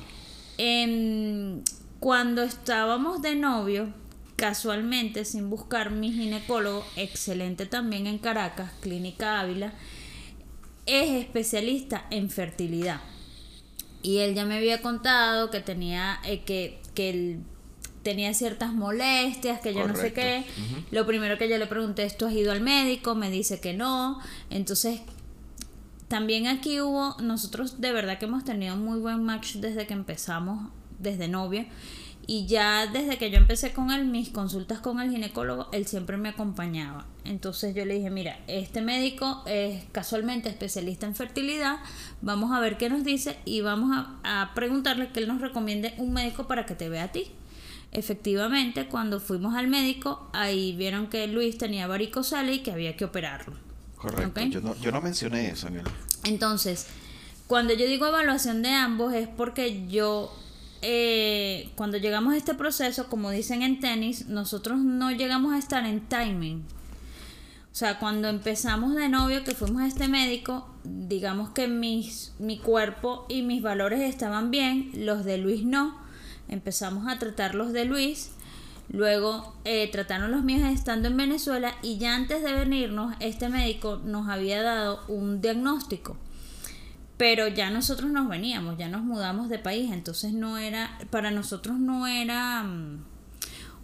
Em, 0.58 1.62
cuando 2.02 2.44
estábamos 2.44 3.22
de 3.22 3.36
novio, 3.36 3.94
casualmente, 4.36 5.24
sin 5.24 5.50
buscar 5.50 5.90
mi 5.92 6.12
ginecólogo, 6.12 6.86
excelente 6.98 7.66
también 7.66 8.08
en 8.08 8.18
Caracas, 8.18 8.72
Clínica 8.82 9.40
Ávila, 9.40 9.74
es 10.86 11.12
especialista 11.12 12.08
en 12.12 12.30
fertilidad. 12.30 13.00
Y 14.02 14.18
él 14.18 14.36
ya 14.36 14.44
me 14.44 14.58
había 14.58 14.82
contado 14.82 15.50
que 15.50 15.62
tenía, 15.62 16.20
eh, 16.26 16.44
que, 16.44 16.82
que 16.94 17.10
el 17.10 17.40
tenía 18.08 18.34
ciertas 18.34 18.72
molestias, 18.72 19.60
que 19.60 19.74
yo 19.74 19.86
no 19.86 19.94
sé 19.94 20.14
qué. 20.14 20.46
Lo 20.92 21.06
primero 21.06 21.38
que 21.38 21.50
yo 21.50 21.58
le 21.58 21.68
pregunté 21.68 22.06
es, 22.06 22.18
¿tú 22.18 22.26
has 22.26 22.32
ido 22.32 22.54
al 22.54 22.62
médico? 22.62 23.16
Me 23.16 23.30
dice 23.30 23.60
que 23.60 23.74
no. 23.74 24.22
Entonces, 24.50 25.02
también 26.08 26.48
aquí 26.48 26.80
hubo, 26.80 27.18
nosotros 27.20 27.82
de 27.82 27.92
verdad 27.92 28.18
que 28.18 28.24
hemos 28.24 28.46
tenido 28.46 28.78
muy 28.78 28.98
buen 29.02 29.26
match 29.26 29.56
desde 29.56 29.86
que 29.88 29.94
empezamos, 29.94 30.72
desde 31.00 31.28
novia. 31.28 31.68
Y 32.28 32.46
ya 32.46 32.88
desde 32.88 33.18
que 33.18 33.30
yo 33.30 33.40
empecé 33.40 33.74
con 33.74 33.92
él, 33.92 34.06
mis 34.06 34.30
consultas 34.30 34.80
con 34.80 35.02
el 35.02 35.12
ginecólogo, 35.12 35.68
él 35.74 35.86
siempre 35.86 36.16
me 36.16 36.30
acompañaba. 36.30 37.06
Entonces 37.26 37.76
yo 37.76 37.84
le 37.84 37.96
dije, 37.96 38.10
mira, 38.10 38.40
este 38.48 38.82
médico 38.82 39.44
es 39.48 39.84
casualmente 39.92 40.48
especialista 40.48 41.06
en 41.06 41.14
fertilidad, 41.14 41.80
vamos 42.22 42.54
a 42.54 42.62
ver 42.62 42.78
qué 42.78 42.90
nos 42.90 43.04
dice 43.04 43.38
y 43.44 43.60
vamos 43.60 43.92
a, 44.24 44.42
a 44.42 44.54
preguntarle 44.54 45.10
que 45.10 45.20
él 45.20 45.28
nos 45.28 45.42
recomiende 45.42 45.94
un 45.98 46.14
médico 46.14 46.48
para 46.48 46.66
que 46.66 46.74
te 46.74 46.88
vea 46.88 47.04
a 47.04 47.12
ti. 47.12 47.34
Efectivamente, 47.92 48.88
cuando 48.88 49.20
fuimos 49.20 49.56
al 49.56 49.68
médico, 49.68 50.30
ahí 50.34 50.76
vieron 50.76 51.08
que 51.08 51.28
Luis 51.28 51.58
tenía 51.58 51.88
varicocele 51.88 52.56
y 52.56 52.60
que 52.60 52.72
había 52.72 52.96
que 52.96 53.06
operarlo. 53.06 53.56
Correcto. 53.96 54.42
Yo, 54.42 54.62
no, 54.62 54.76
yo 54.76 54.92
no 54.92 55.02
mencioné 55.02 55.50
eso 55.50 55.68
en 55.68 55.82
Entonces, 56.26 56.88
cuando 57.48 57.74
yo 57.74 57.88
digo 57.88 58.06
evaluación 58.06 58.62
de 58.62 58.70
ambos 58.70 59.14
es 59.14 59.28
porque 59.28 59.88
yo, 59.88 60.32
eh, 60.82 61.72
cuando 61.76 61.98
llegamos 61.98 62.34
a 62.34 62.38
este 62.38 62.54
proceso, 62.54 63.08
como 63.08 63.32
dicen 63.32 63.64
en 63.64 63.80
tenis, 63.80 64.28
nosotros 64.28 64.78
no 64.80 65.12
llegamos 65.12 65.54
a 65.54 65.58
estar 65.58 65.86
en 65.86 66.02
timing. 66.02 66.66
O 67.72 67.76
sea, 67.78 68.00
cuando 68.00 68.28
empezamos 68.28 68.96
de 68.96 69.08
novio, 69.08 69.44
que 69.44 69.56
fuimos 69.56 69.82
a 69.84 69.88
este 69.88 70.08
médico, 70.08 70.68
digamos 70.84 71.52
que 71.52 71.68
mis, 71.68 72.34
mi 72.38 72.60
cuerpo 72.60 73.26
y 73.30 73.44
mis 73.44 73.62
valores 73.62 74.02
estaban 74.02 74.52
bien, 74.52 74.92
los 74.94 75.24
de 75.26 75.38
Luis 75.38 75.64
no 75.64 76.07
empezamos 76.50 77.08
a 77.08 77.20
tratar 77.20 77.56
los 77.56 77.74
de 77.74 77.86
Luis. 77.86 78.32
Luego 78.90 79.54
eh, 79.66 79.90
trataron 79.92 80.32
los 80.32 80.44
míos 80.44 80.70
estando 80.72 81.08
en 81.10 81.18
Venezuela 81.18 81.76
y 81.82 81.98
ya 81.98 82.16
antes 82.16 82.42
de 82.42 82.54
venirnos, 82.54 83.16
este 83.20 83.50
médico 83.50 84.02
nos 84.04 84.30
había 84.30 84.62
dado 84.62 85.02
un 85.08 85.42
diagnóstico. 85.42 86.16
Pero 87.18 87.48
ya 87.48 87.70
nosotros 87.70 88.12
nos 88.12 88.30
veníamos, 88.30 88.78
ya 88.78 88.88
nos 88.88 89.02
mudamos 89.02 89.50
de 89.50 89.60
país, 89.60 89.92
entonces 89.92 90.34
no 90.34 90.58
era, 90.58 90.98
para 91.10 91.32
nosotros 91.32 91.80
no 91.80 92.06
era 92.06 92.64
mm, 92.64 93.04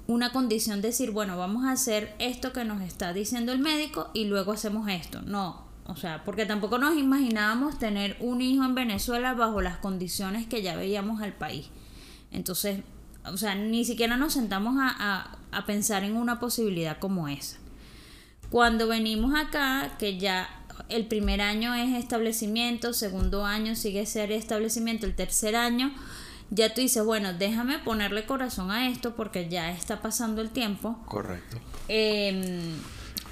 una 0.08 0.32
condición 0.32 0.82
decir, 0.82 1.12
bueno, 1.12 1.38
vamos 1.38 1.66
a 1.66 1.72
hacer 1.72 2.16
esto 2.20 2.54
que 2.54 2.64
nos 2.64 2.82
está 2.82 3.12
diciendo 3.12 3.52
el 3.52 3.60
médico 3.60 4.10
y 4.14 4.26
luego 4.26 4.52
hacemos 4.52 4.88
esto. 4.88 5.22
No, 5.24 5.64
o 5.86 5.96
sea, 5.96 6.24
porque 6.24 6.46
tampoco 6.46 6.78
nos 6.78 6.96
imaginábamos 6.96 7.78
tener 7.78 8.16
un 8.20 8.42
hijo 8.42 8.64
en 8.64 8.76
Venezuela 8.76 9.34
bajo 9.34 9.62
las 9.62 9.78
condiciones 9.78 10.48
que 10.48 10.62
ya 10.62 10.76
veíamos 10.76 11.22
al 11.22 11.34
país. 11.34 11.70
Entonces, 12.34 12.82
o 13.26 13.38
sea, 13.38 13.56
ni 13.56 13.86
siquiera 13.86 14.18
nos 14.18 14.34
sentamos 14.34 14.76
a, 14.78 15.38
a, 15.52 15.66
pensar 15.66 16.04
en 16.04 16.18
una 16.18 16.40
posibilidad 16.40 16.98
como 17.00 17.28
esa. 17.28 17.58
Cuando 18.50 18.88
venimos 18.88 19.34
acá, 19.40 19.96
que 19.98 20.18
ya 20.18 20.50
el 20.90 21.06
primer 21.06 21.42
año 21.42 21.74
es 21.74 21.94
establecimiento, 21.96 22.94
segundo 22.94 23.46
año 23.46 23.76
sigue 23.76 24.06
ser 24.06 24.32
establecimiento, 24.32 25.06
el 25.06 25.16
tercer 25.16 25.56
año 25.56 25.94
ya 26.50 26.74
tú 26.74 26.82
dices, 26.82 27.04
bueno, 27.04 27.34
déjame 27.34 27.80
ponerle 27.80 28.26
corazón 28.26 28.70
a 28.70 28.88
esto 28.90 29.16
porque 29.16 29.50
ya 29.50 29.72
está 29.72 30.02
pasando 30.02 30.42
el 30.42 30.50
tiempo. 30.50 31.00
Correcto. 31.08 31.58
Em, 31.88 32.78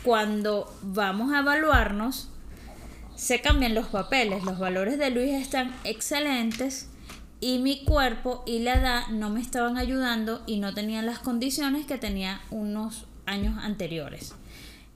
cuando 0.03 0.73
vamos 0.81 1.31
a 1.31 1.39
evaluarnos, 1.39 2.29
se 3.15 3.39
cambian 3.41 3.75
los 3.75 3.87
papeles, 3.87 4.43
los 4.43 4.57
valores 4.57 4.97
de 4.97 5.11
Luis 5.11 5.33
están 5.33 5.75
excelentes 5.83 6.87
y 7.41 7.57
mi 7.57 7.83
cuerpo 7.83 8.43
y 8.45 8.59
la 8.59 8.75
edad 8.75 9.07
no 9.07 9.31
me 9.31 9.41
estaban 9.41 9.77
ayudando 9.77 10.43
y 10.45 10.59
no 10.59 10.73
tenía 10.73 11.01
las 11.01 11.19
condiciones 11.19 11.87
que 11.87 11.97
tenía 11.97 12.39
unos 12.51 13.07
años 13.25 13.57
anteriores. 13.61 14.35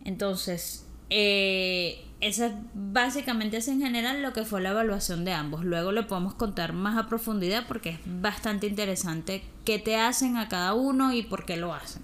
Entonces, 0.06 0.86
eh, 1.10 2.06
eso 2.22 2.46
es 2.46 2.54
básicamente 2.74 3.58
es 3.58 3.68
en 3.68 3.82
general 3.82 4.22
lo 4.22 4.32
que 4.32 4.46
fue 4.46 4.62
la 4.62 4.70
evaluación 4.70 5.26
de 5.26 5.34
ambos. 5.34 5.66
Luego 5.66 5.92
le 5.92 6.04
podemos 6.04 6.36
contar 6.36 6.74
más 6.74 6.98
a 6.98 7.10
profundidad 7.10 7.68
porque 7.68 7.90
es 7.90 8.00
bastante 8.06 8.68
interesante 8.68 9.44
qué 9.66 9.80
te 9.80 9.96
hacen 9.96 10.38
a 10.38 10.48
cada 10.48 10.76
uno 10.76 11.14
y 11.14 11.24
por 11.24 11.46
qué 11.46 11.58
lo 11.58 11.74
hacen. 11.74 12.04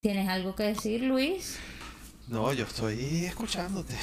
¿Tienes 0.00 0.28
algo 0.28 0.54
que 0.54 0.64
decir, 0.64 1.02
Luis? 1.02 1.58
No, 2.28 2.52
yo 2.52 2.64
estoy 2.64 3.24
escuchándote. 3.24 3.96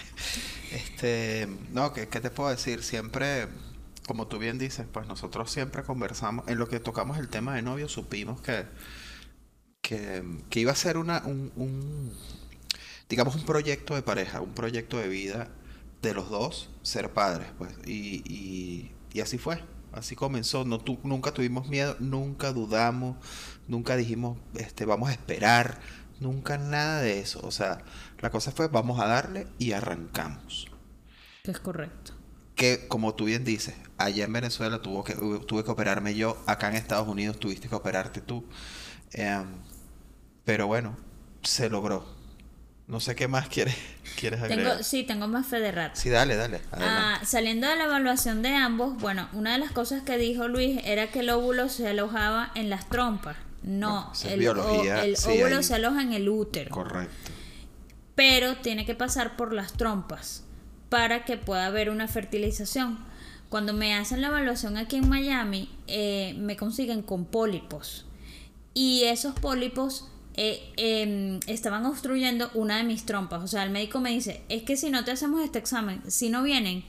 este, 0.72 1.48
no, 1.72 1.94
¿qué, 1.94 2.08
¿qué 2.08 2.20
te 2.20 2.30
puedo 2.30 2.50
decir? 2.50 2.82
Siempre, 2.82 3.48
como 4.08 4.26
tú 4.26 4.38
bien 4.38 4.58
dices, 4.58 4.86
pues 4.92 5.06
nosotros 5.06 5.52
siempre 5.52 5.84
conversamos, 5.84 6.48
en 6.48 6.58
lo 6.58 6.66
que 6.66 6.80
tocamos 6.80 7.18
el 7.18 7.28
tema 7.28 7.54
de 7.54 7.62
novio, 7.62 7.88
supimos 7.88 8.40
que, 8.40 8.66
que, 9.82 10.24
que 10.50 10.60
iba 10.60 10.72
a 10.72 10.76
ser 10.76 10.96
una, 10.96 11.22
un, 11.24 11.52
un, 11.54 12.12
digamos, 13.08 13.36
un 13.36 13.44
proyecto 13.44 13.94
de 13.94 14.02
pareja, 14.02 14.40
un 14.40 14.54
proyecto 14.54 14.98
de 14.98 15.08
vida 15.08 15.50
de 16.02 16.14
los 16.14 16.30
dos, 16.30 16.70
ser 16.82 17.12
padres, 17.12 17.48
pues. 17.58 17.72
Y, 17.86 18.22
y, 18.26 18.92
y 19.12 19.20
así 19.20 19.38
fue, 19.38 19.62
así 19.92 20.16
comenzó. 20.16 20.64
No, 20.64 20.80
tu, 20.80 20.98
nunca 21.04 21.32
tuvimos 21.32 21.68
miedo, 21.68 21.96
nunca 22.00 22.52
dudamos, 22.52 23.16
nunca 23.68 23.96
dijimos, 23.96 24.38
este, 24.54 24.84
vamos 24.84 25.10
a 25.10 25.12
esperar, 25.12 25.80
nunca 26.20 26.58
nada 26.58 27.00
de 27.00 27.20
eso. 27.20 27.40
O 27.42 27.50
sea, 27.50 27.84
la 28.20 28.30
cosa 28.30 28.52
fue, 28.52 28.68
vamos 28.68 29.00
a 29.00 29.06
darle 29.06 29.48
y 29.58 29.72
arrancamos. 29.72 30.68
Es 31.44 31.60
correcto. 31.60 32.17
Que, 32.58 32.88
como 32.88 33.14
tú 33.14 33.24
bien 33.26 33.44
dices, 33.44 33.74
allá 33.98 34.24
en 34.24 34.32
Venezuela 34.32 34.82
tuvo 34.82 35.04
que, 35.04 35.14
tuve 35.14 35.64
que 35.64 35.70
operarme 35.70 36.14
yo, 36.14 36.36
acá 36.46 36.68
en 36.68 36.74
Estados 36.76 37.06
Unidos 37.08 37.38
tuviste 37.38 37.68
que 37.68 37.74
operarte 37.76 38.20
tú. 38.20 38.44
Eh, 39.12 39.42
pero 40.44 40.66
bueno, 40.66 40.96
se 41.42 41.70
logró 41.70 42.04
no 42.88 43.00
sé 43.00 43.14
qué 43.14 43.28
más 43.28 43.48
quieres, 43.54 43.76
quieres 44.18 44.40
agregar. 44.40 44.70
Tengo, 44.72 44.82
sí, 44.82 45.04
tengo 45.04 45.28
más 45.28 45.46
fe 45.46 45.60
de 45.60 45.70
rato. 45.70 46.00
Sí, 46.00 46.08
dale, 46.08 46.34
dale. 46.36 46.60
Ah, 46.72 47.20
saliendo 47.24 47.68
de 47.68 47.76
la 47.76 47.84
evaluación 47.84 48.42
de 48.42 48.54
ambos, 48.54 48.96
bueno, 49.00 49.28
una 49.34 49.52
de 49.52 49.58
las 49.58 49.70
cosas 49.72 50.02
que 50.02 50.18
dijo 50.18 50.48
Luis 50.48 50.80
era 50.84 51.10
que 51.12 51.20
el 51.20 51.30
óvulo 51.30 51.68
se 51.68 51.86
alojaba 51.86 52.50
en 52.56 52.70
las 52.70 52.88
trompas. 52.88 53.36
No, 53.62 54.10
No, 54.10 54.30
el, 54.30 54.38
biología, 54.40 54.96
o- 54.96 55.02
el 55.04 55.16
sí, 55.16 55.28
óvulo 55.42 55.62
se 55.62 55.74
aloja 55.74 56.02
en 56.02 56.12
el 56.12 56.28
útero. 56.28 56.70
Correcto. 56.74 57.30
pero 58.14 58.56
tiene 58.56 58.84
que 58.84 58.94
pasar 58.96 59.36
por 59.36 59.52
las 59.52 59.74
trompas 59.74 60.44
para 60.88 61.24
que 61.24 61.36
pueda 61.36 61.66
haber 61.66 61.90
una 61.90 62.08
fertilización. 62.08 62.98
Cuando 63.48 63.72
me 63.72 63.94
hacen 63.94 64.20
la 64.20 64.28
evaluación 64.28 64.76
aquí 64.76 64.96
en 64.96 65.08
Miami, 65.08 65.70
eh, 65.86 66.34
me 66.38 66.56
consiguen 66.56 67.02
con 67.02 67.24
pólipos. 67.24 68.04
Y 68.74 69.04
esos 69.04 69.34
pólipos 69.34 70.06
eh, 70.40 70.72
em, 70.76 71.40
estaban 71.46 71.84
obstruyendo 71.86 72.50
una 72.54 72.76
de 72.76 72.84
mis 72.84 73.04
trompas. 73.04 73.42
O 73.42 73.48
sea, 73.48 73.64
el 73.64 73.70
médico 73.70 74.00
me 74.00 74.10
dice, 74.10 74.42
es 74.48 74.62
que 74.62 74.76
si 74.76 74.90
no 74.90 75.04
te 75.04 75.10
hacemos 75.10 75.42
este 75.42 75.58
examen, 75.58 76.02
si 76.08 76.28
no 76.28 76.42
vienen, 76.42 76.84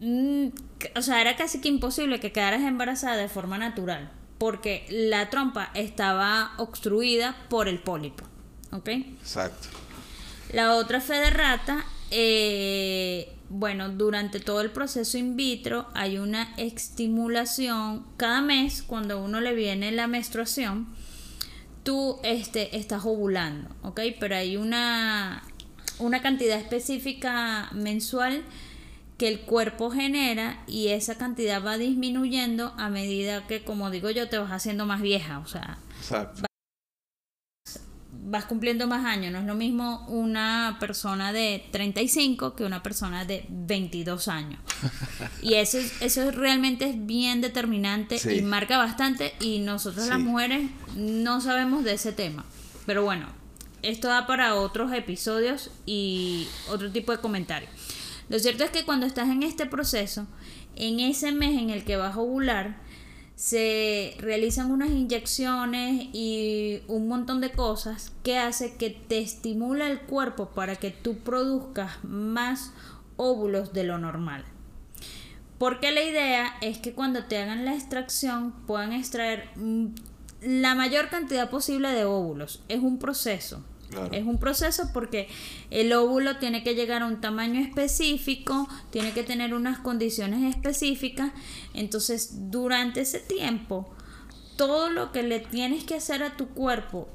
mm, 0.00 0.48
o 0.96 1.02
sea, 1.02 1.20
era 1.20 1.36
casi 1.36 1.60
que 1.60 1.68
imposible 1.68 2.18
que 2.18 2.32
quedaras 2.32 2.62
embarazada 2.62 3.16
de 3.16 3.28
forma 3.28 3.58
natural. 3.58 4.10
Porque 4.38 4.86
la 4.88 5.30
trompa 5.30 5.70
estaba 5.74 6.54
obstruida 6.56 7.36
por 7.48 7.68
el 7.68 7.78
pólipo. 7.78 8.24
¿Ok? 8.72 8.88
Exacto. 8.88 9.68
La 10.52 10.74
otra 10.74 11.00
fe 11.00 11.14
de 11.14 11.30
rata, 11.30 11.84
eh, 12.14 13.32
bueno, 13.48 13.88
durante 13.88 14.38
todo 14.38 14.60
el 14.60 14.70
proceso 14.70 15.16
in 15.16 15.34
vitro 15.34 15.88
hay 15.94 16.18
una 16.18 16.54
estimulación. 16.58 18.04
Cada 18.18 18.42
mes, 18.42 18.82
cuando 18.82 19.22
uno 19.22 19.40
le 19.40 19.54
viene 19.54 19.90
la 19.92 20.06
menstruación, 20.06 20.88
tú 21.82 22.18
este, 22.22 22.76
estás 22.76 23.04
ovulando, 23.06 23.74
¿ok? 23.82 24.00
Pero 24.20 24.36
hay 24.36 24.58
una, 24.58 25.42
una 25.98 26.20
cantidad 26.20 26.58
específica 26.58 27.70
mensual 27.72 28.42
que 29.16 29.28
el 29.28 29.40
cuerpo 29.40 29.90
genera 29.90 30.62
y 30.66 30.88
esa 30.88 31.16
cantidad 31.16 31.64
va 31.64 31.78
disminuyendo 31.78 32.74
a 32.76 32.90
medida 32.90 33.46
que, 33.46 33.64
como 33.64 33.90
digo 33.90 34.10
yo, 34.10 34.28
te 34.28 34.36
vas 34.36 34.50
haciendo 34.52 34.84
más 34.84 35.00
vieja, 35.00 35.38
o 35.38 35.46
sea. 35.46 35.78
Vas 38.24 38.44
cumpliendo 38.44 38.86
más 38.86 39.04
años. 39.04 39.32
No 39.32 39.38
es 39.40 39.44
lo 39.46 39.54
mismo 39.54 40.06
una 40.08 40.76
persona 40.80 41.32
de 41.32 41.64
35 41.72 42.54
que 42.54 42.64
una 42.64 42.82
persona 42.82 43.24
de 43.24 43.44
22 43.48 44.28
años. 44.28 44.60
Y 45.42 45.54
eso, 45.54 45.78
es- 45.78 46.00
eso 46.00 46.22
es- 46.22 46.34
realmente 46.34 46.88
es 46.88 47.04
bien 47.06 47.40
determinante 47.40 48.18
Sí. 48.18 48.30
y 48.36 48.42
marca 48.42 48.78
bastante. 48.78 49.34
Y 49.40 49.58
nosotros 49.58 50.06
las 50.08 50.20
mujeres 50.20 50.70
no 50.96 51.40
sabemos 51.40 51.82
de 51.84 51.94
ese 51.94 52.12
tema. 52.12 52.44
Pero 52.86 53.02
bueno, 53.04 53.26
esto 53.82 54.08
da 54.08 54.26
para 54.26 54.54
otros 54.54 54.92
episodios 54.92 55.70
y 55.86 56.46
otro 56.68 56.90
tipo 56.92 57.10
de 57.12 57.18
comentarios. 57.18 57.70
Lo 58.28 58.38
cierto 58.38 58.62
es 58.64 58.70
que 58.70 58.84
cuando 58.84 59.04
estás 59.06 59.28
en 59.28 59.42
este 59.42 59.66
proceso, 59.66 60.26
en 60.76 61.00
ese 61.00 61.32
mes 61.32 61.60
en 61.60 61.70
el 61.70 61.84
que 61.84 61.96
vas 61.96 62.14
a 62.14 62.20
ovular, 62.20 62.76
se 63.42 64.14
realizan 64.20 64.70
unas 64.70 64.90
inyecciones 64.90 66.06
y 66.12 66.80
un 66.86 67.08
montón 67.08 67.40
de 67.40 67.50
cosas 67.50 68.12
que 68.22 68.38
hace 68.38 68.76
que 68.76 68.90
te 68.90 69.18
estimula 69.18 69.90
el 69.90 69.98
cuerpo 70.02 70.50
para 70.50 70.76
que 70.76 70.92
tú 70.92 71.18
produzcas 71.18 72.04
más 72.04 72.72
óvulos 73.16 73.72
de 73.72 73.82
lo 73.82 73.98
normal. 73.98 74.44
Porque 75.58 75.90
la 75.90 76.04
idea 76.04 76.54
es 76.60 76.78
que 76.78 76.92
cuando 76.92 77.24
te 77.24 77.36
hagan 77.36 77.64
la 77.64 77.74
extracción 77.74 78.52
puedan 78.64 78.92
extraer 78.92 79.48
mm, 79.56 79.86
la 80.42 80.76
mayor 80.76 81.08
cantidad 81.08 81.50
posible 81.50 81.90
de 81.90 82.04
óvulos. 82.04 82.62
Es 82.68 82.78
un 82.78 83.00
proceso. 83.00 83.64
Es 84.10 84.24
un 84.24 84.38
proceso 84.38 84.90
porque 84.92 85.28
el 85.70 85.92
óvulo 85.92 86.38
tiene 86.38 86.62
que 86.62 86.74
llegar 86.74 87.02
a 87.02 87.06
un 87.06 87.20
tamaño 87.20 87.60
específico, 87.60 88.68
tiene 88.90 89.12
que 89.12 89.22
tener 89.22 89.54
unas 89.54 89.78
condiciones 89.78 90.54
específicas. 90.54 91.32
Entonces, 91.74 92.50
durante 92.50 93.00
ese 93.00 93.20
tiempo, 93.20 93.94
todo 94.56 94.90
lo 94.90 95.12
que 95.12 95.22
le 95.22 95.40
tienes 95.40 95.84
que 95.84 95.96
hacer 95.96 96.22
a 96.22 96.36
tu 96.36 96.48
cuerpo 96.48 97.08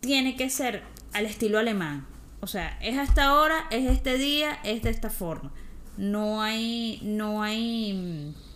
tiene 0.00 0.36
que 0.36 0.50
ser 0.50 0.82
al 1.12 1.26
estilo 1.26 1.58
alemán. 1.58 2.06
O 2.40 2.46
sea, 2.46 2.78
es 2.80 2.98
hasta 2.98 3.24
ahora, 3.24 3.66
es 3.70 3.90
este 3.90 4.16
día, 4.16 4.58
es 4.64 4.82
de 4.82 4.90
esta 4.90 5.10
forma. 5.10 5.52
No 5.96 6.40
hay, 6.40 7.00
no 7.02 7.42
hay, 7.42 7.92
mm, 7.92 8.49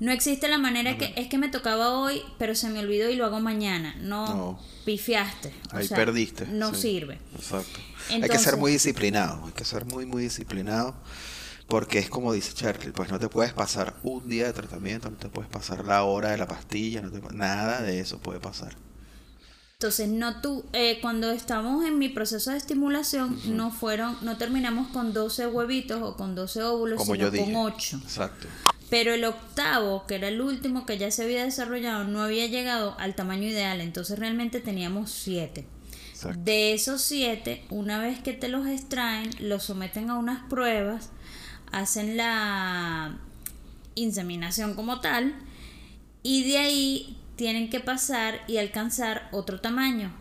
no 0.00 0.12
existe 0.12 0.48
la 0.48 0.58
manera 0.58 0.98
que 0.98 1.12
es 1.16 1.28
que 1.28 1.38
me 1.38 1.48
tocaba 1.48 1.90
hoy, 1.98 2.22
pero 2.38 2.54
se 2.54 2.68
me 2.68 2.80
olvidó 2.80 3.08
y 3.10 3.16
lo 3.16 3.24
hago 3.26 3.40
mañana. 3.40 3.94
No, 4.00 4.26
No. 4.34 4.60
pifiaste. 4.84 5.52
O 5.72 5.76
Ahí 5.76 5.86
sea, 5.88 5.96
perdiste. 5.96 6.46
No 6.46 6.74
sí. 6.74 6.82
sirve. 6.82 7.18
Exacto. 7.34 7.78
hay 7.78 8.06
que 8.20 8.26
Entonces- 8.26 8.42
ser 8.42 8.56
muy 8.56 8.72
disciplinado, 8.72 9.44
hay 9.46 9.52
que 9.52 9.64
ser 9.64 9.84
muy, 9.84 10.06
muy 10.06 10.22
disciplinado. 10.22 10.94
Porque 11.68 11.98
es 11.98 12.08
como 12.08 12.32
dice 12.32 12.54
Cherkil, 12.54 12.92
pues 12.92 13.10
no 13.10 13.18
te 13.18 13.28
puedes 13.28 13.52
pasar 13.52 13.96
un 14.04 14.28
día 14.28 14.46
de 14.46 14.52
tratamiento, 14.52 15.10
no 15.10 15.16
te 15.16 15.28
puedes 15.28 15.50
pasar 15.50 15.84
la 15.84 16.04
hora 16.04 16.30
de 16.30 16.36
la 16.36 16.46
pastilla, 16.46 17.02
no 17.02 17.10
te 17.10 17.20
nada 17.34 17.82
de 17.82 17.98
eso 17.98 18.18
puede 18.20 18.38
pasar. 18.38 18.76
Entonces, 19.80 20.08
no 20.08 20.40
tú, 20.40 20.64
eh, 20.72 21.00
cuando 21.02 21.32
estamos 21.32 21.84
en 21.84 21.98
mi 21.98 22.08
proceso 22.08 22.52
de 22.52 22.56
estimulación, 22.56 23.38
no 23.56 23.70
fueron, 23.72 24.16
no 24.22 24.38
terminamos 24.38 24.88
con 24.88 25.12
12 25.12 25.48
huevitos 25.48 26.00
o 26.02 26.16
con 26.16 26.34
12 26.36 26.62
óvulos, 26.62 26.98
Como 26.98 27.14
sino 27.14 27.26
yo 27.26 27.30
dije. 27.32 27.52
con 27.52 27.56
8. 27.56 28.00
Exacto. 28.02 28.46
Pero 28.88 29.14
el 29.14 29.24
octavo, 29.24 30.06
que 30.06 30.14
era 30.14 30.28
el 30.28 30.40
último 30.40 30.86
que 30.86 30.98
ya 30.98 31.10
se 31.10 31.24
había 31.24 31.44
desarrollado, 31.44 32.04
no 32.04 32.22
había 32.22 32.46
llegado 32.46 32.96
al 32.98 33.14
tamaño 33.14 33.48
ideal. 33.48 33.80
Entonces 33.80 34.18
realmente 34.18 34.60
teníamos 34.60 35.10
siete. 35.10 35.66
De 36.38 36.72
esos 36.72 37.02
siete, 37.02 37.64
una 37.68 37.98
vez 38.00 38.20
que 38.20 38.32
te 38.32 38.48
los 38.48 38.66
extraen, 38.66 39.30
los 39.38 39.64
someten 39.64 40.08
a 40.08 40.18
unas 40.18 40.48
pruebas, 40.48 41.10
hacen 41.72 42.16
la 42.16 43.18
inseminación 43.94 44.74
como 44.74 45.00
tal, 45.00 45.34
y 46.22 46.48
de 46.50 46.58
ahí 46.58 47.18
tienen 47.36 47.68
que 47.68 47.80
pasar 47.80 48.40
y 48.48 48.56
alcanzar 48.56 49.28
otro 49.30 49.60
tamaño. 49.60 50.12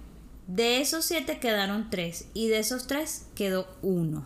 De 0.47 0.81
esos 0.81 1.05
siete 1.05 1.39
quedaron 1.39 1.89
tres, 1.89 2.27
y 2.33 2.49
de 2.49 2.59
esos 2.59 2.87
tres 2.87 3.27
quedó 3.33 3.67
uno. 3.81 4.25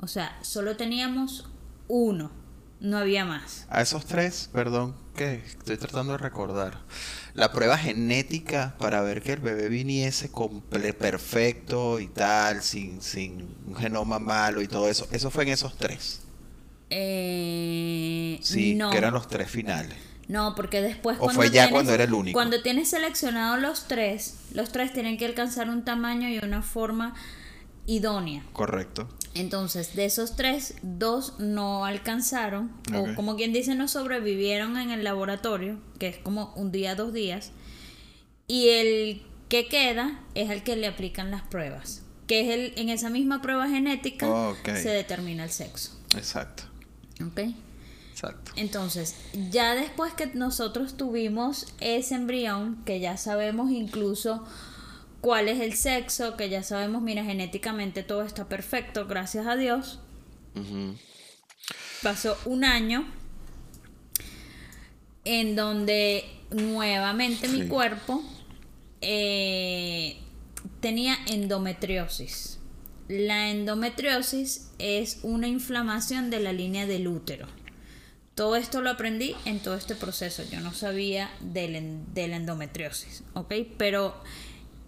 O 0.00 0.08
sea, 0.08 0.36
solo 0.42 0.76
teníamos 0.76 1.46
uno, 1.86 2.32
no 2.80 2.98
había 2.98 3.24
más. 3.24 3.66
A 3.70 3.82
esos 3.82 4.06
tres, 4.06 4.48
perdón, 4.52 4.94
que 5.16 5.42
estoy 5.46 5.76
tratando 5.76 6.12
de 6.12 6.18
recordar 6.18 6.78
la 7.34 7.52
prueba 7.52 7.78
genética 7.78 8.74
para 8.78 9.00
ver 9.02 9.22
que 9.22 9.32
el 9.32 9.40
bebé 9.40 9.68
viniese 9.68 10.30
perfecto 10.98 12.00
y 12.00 12.08
tal, 12.08 12.62
sin, 12.62 13.00
sin 13.02 13.54
un 13.66 13.76
genoma 13.76 14.18
malo 14.18 14.62
y 14.62 14.68
todo 14.68 14.88
eso. 14.88 15.08
Eso 15.12 15.30
fue 15.30 15.44
en 15.44 15.50
esos 15.50 15.76
tres. 15.76 16.22
Eh, 16.90 18.38
sí, 18.42 18.78
que 18.90 18.96
eran 18.96 19.12
los 19.12 19.28
tres 19.28 19.50
finales. 19.50 19.96
No, 20.28 20.54
porque 20.54 20.82
después 20.82 21.16
o 21.20 21.30
fue 21.30 21.50
ya 21.50 21.70
cuando 21.70 21.92
era 21.92 22.04
el 22.04 22.12
único. 22.12 22.36
Cuando 22.36 22.62
tienes 22.62 22.90
seleccionados 22.90 23.60
los 23.60 23.88
tres, 23.88 24.36
los 24.52 24.70
tres 24.70 24.92
tienen 24.92 25.16
que 25.16 25.24
alcanzar 25.24 25.70
un 25.70 25.84
tamaño 25.84 26.28
y 26.28 26.38
una 26.38 26.62
forma 26.62 27.14
idónea. 27.86 28.44
Correcto. 28.52 29.08
Entonces, 29.34 29.94
de 29.94 30.04
esos 30.04 30.36
tres, 30.36 30.74
dos 30.82 31.38
no 31.38 31.84
alcanzaron, 31.84 32.72
o 32.94 33.14
como 33.14 33.36
quien 33.36 33.52
dice, 33.52 33.74
no 33.74 33.86
sobrevivieron 33.86 34.76
en 34.76 34.90
el 34.90 35.04
laboratorio, 35.04 35.78
que 35.98 36.08
es 36.08 36.16
como 36.18 36.52
un 36.56 36.72
día, 36.72 36.94
dos 36.94 37.12
días, 37.12 37.52
y 38.46 38.68
el 38.70 39.22
que 39.48 39.68
queda 39.68 40.20
es 40.34 40.50
el 40.50 40.62
que 40.62 40.76
le 40.76 40.86
aplican 40.86 41.30
las 41.30 41.42
pruebas, 41.42 42.02
que 42.26 42.40
es 42.40 42.48
el, 42.48 42.72
en 42.76 42.88
esa 42.88 43.10
misma 43.10 43.40
prueba 43.42 43.68
genética 43.68 44.54
se 44.64 44.90
determina 44.90 45.44
el 45.44 45.50
sexo. 45.50 45.96
Exacto. 46.16 46.64
¿Ok? 47.24 47.40
Exacto. 48.12 48.52
Entonces, 48.56 49.14
ya 49.50 49.74
después 49.74 50.12
que 50.14 50.26
nosotros 50.26 50.96
tuvimos 50.96 51.66
ese 51.80 52.16
embrión, 52.16 52.82
que 52.84 52.98
ya 52.98 53.16
sabemos 53.16 53.70
incluso 53.70 54.44
cuál 55.20 55.48
es 55.48 55.60
el 55.60 55.74
sexo, 55.74 56.36
que 56.36 56.48
ya 56.48 56.62
sabemos, 56.62 57.02
mira, 57.02 57.24
genéticamente 57.24 58.02
todo 58.02 58.22
está 58.22 58.48
perfecto, 58.48 59.06
gracias 59.06 59.46
a 59.46 59.56
Dios. 59.56 60.00
Pasó 62.02 62.36
un 62.44 62.64
año 62.64 63.06
en 65.24 65.56
donde 65.56 66.24
nuevamente 66.50 67.48
mi 67.48 67.68
cuerpo 67.68 68.22
eh, 69.00 70.16
tenía 70.80 71.16
endometriosis. 71.26 72.58
La 73.08 73.50
endometriosis 73.50 74.70
es 74.78 75.20
una 75.22 75.48
inflamación 75.48 76.30
de 76.30 76.40
la 76.40 76.52
línea 76.52 76.86
del 76.86 77.08
útero. 77.08 77.46
Todo 78.34 78.54
esto 78.56 78.82
lo 78.82 78.90
aprendí 78.90 79.34
en 79.44 79.60
todo 79.60 79.74
este 79.74 79.94
proceso. 79.94 80.44
Yo 80.50 80.60
no 80.60 80.72
sabía 80.72 81.30
de 81.40 81.68
la 82.14 82.36
endometriosis, 82.36 83.24
¿ok? 83.34 83.52
Pero 83.76 84.14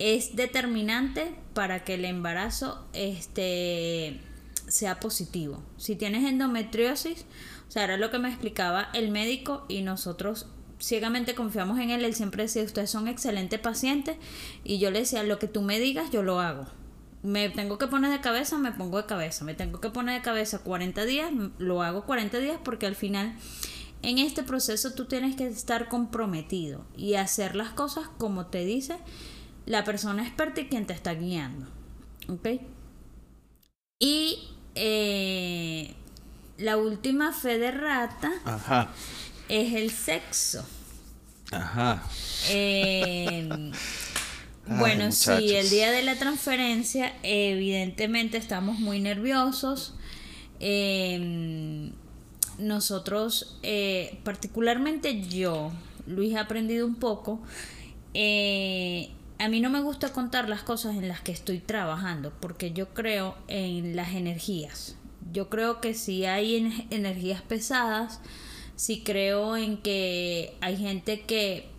es 0.01 0.35
determinante 0.35 1.35
para 1.53 1.85
que 1.85 1.95
el 1.95 2.07
embarazo 2.07 2.85
este, 2.95 4.19
sea 4.67 4.99
positivo. 4.99 5.63
Si 5.77 5.95
tienes 5.95 6.25
endometriosis, 6.25 7.27
o 7.69 7.71
sea, 7.71 7.85
era 7.85 7.99
lo 7.99 8.11
que 8.11 8.19
me 8.19 8.31
explicaba 8.31 8.89
el 8.95 9.11
médico 9.11 9.67
y 9.69 9.83
nosotros 9.83 10.47
ciegamente 10.81 11.35
confiamos 11.35 11.79
en 11.79 11.91
él. 11.91 12.03
Él 12.03 12.15
siempre 12.15 12.45
decía, 12.45 12.63
ustedes 12.63 12.91
son 12.91 13.09
excelentes 13.09 13.61
pacientes 13.61 14.17
y 14.65 14.79
yo 14.79 14.91
le 14.91 15.01
decía, 15.01 15.23
lo 15.23 15.39
que 15.39 15.49
tú 15.49 15.61
me 15.61 15.79
digas, 15.79 16.11
yo 16.11 16.23
lo 16.23 16.41
hago. 16.41 16.67
Me 17.23 17.51
tengo 17.51 17.77
que 17.77 17.87
poner 17.87 18.11
de 18.11 18.23
cabeza, 18.23 18.57
me 18.57 18.73
pongo 18.73 18.97
de 18.97 19.05
cabeza. 19.05 19.45
Me 19.45 19.53
tengo 19.53 19.83
que 19.83 19.91
poner 19.91 20.15
de 20.15 20.25
cabeza 20.25 20.61
40 20.61 21.05
días, 21.05 21.31
lo 21.59 21.83
hago 21.83 22.07
40 22.07 22.39
días 22.39 22.59
porque 22.65 22.87
al 22.87 22.97
final 22.97 23.35
en 24.01 24.17
este 24.17 24.43
proceso 24.43 24.95
tú 24.95 25.05
tienes 25.05 25.37
que 25.37 25.47
estar 25.47 25.89
comprometido 25.89 26.87
y 26.97 27.17
hacer 27.17 27.55
las 27.55 27.69
cosas 27.69 28.09
como 28.17 28.47
te 28.47 28.65
dice 28.65 28.97
la 29.71 29.85
persona 29.85 30.25
experta 30.25 30.63
y 30.63 30.67
quien 30.67 30.85
te 30.85 30.93
está 30.93 31.15
guiando. 31.15 31.69
¿Ok? 32.27 32.61
Y 34.01 34.49
eh, 34.75 35.95
la 36.59 36.77
última 36.77 37.33
fe 37.33 37.57
de 37.57 37.71
rata 37.71 38.33
es 39.49 39.73
el 39.75 39.93
sexo. 39.93 40.67
Ajá. 41.53 42.03
Eh, 42.49 43.49
bueno, 44.67 45.13
sí, 45.13 45.55
el 45.55 45.71
día 45.71 45.93
de 45.93 46.03
la 46.03 46.17
transferencia, 46.19 47.15
evidentemente 47.23 48.39
estamos 48.39 48.81
muy 48.81 48.99
nerviosos. 48.99 49.95
Em, 50.59 51.93
nosotros, 52.59 53.61
eh, 53.63 54.19
particularmente 54.25 55.23
yo, 55.29 55.71
Luis, 56.09 56.35
he 56.35 56.39
aprendido 56.39 56.89
un 56.89 56.97
poco. 56.97 57.41
Eh, 58.15 59.11
a 59.41 59.49
mí 59.49 59.61
no 59.61 59.71
me 59.71 59.81
gusta 59.81 60.13
contar 60.13 60.51
las 60.51 60.63
cosas 60.63 60.97
en 60.97 61.09
las 61.09 61.23
que 61.23 61.33
estoy 61.33 61.61
trabajando 61.61 62.31
porque 62.41 62.73
yo 62.73 62.93
creo 62.93 63.37
en 63.49 63.97
las 63.97 64.11
energías. 64.11 64.97
Yo 65.33 65.49
creo 65.49 65.81
que 65.81 65.95
si 65.95 66.27
hay 66.27 66.87
energías 66.91 67.41
pesadas, 67.41 68.21
si 68.77 69.01
creo 69.01 69.57
en 69.57 69.79
que 69.79 70.59
hay 70.61 70.77
gente 70.77 71.23
que 71.23 71.71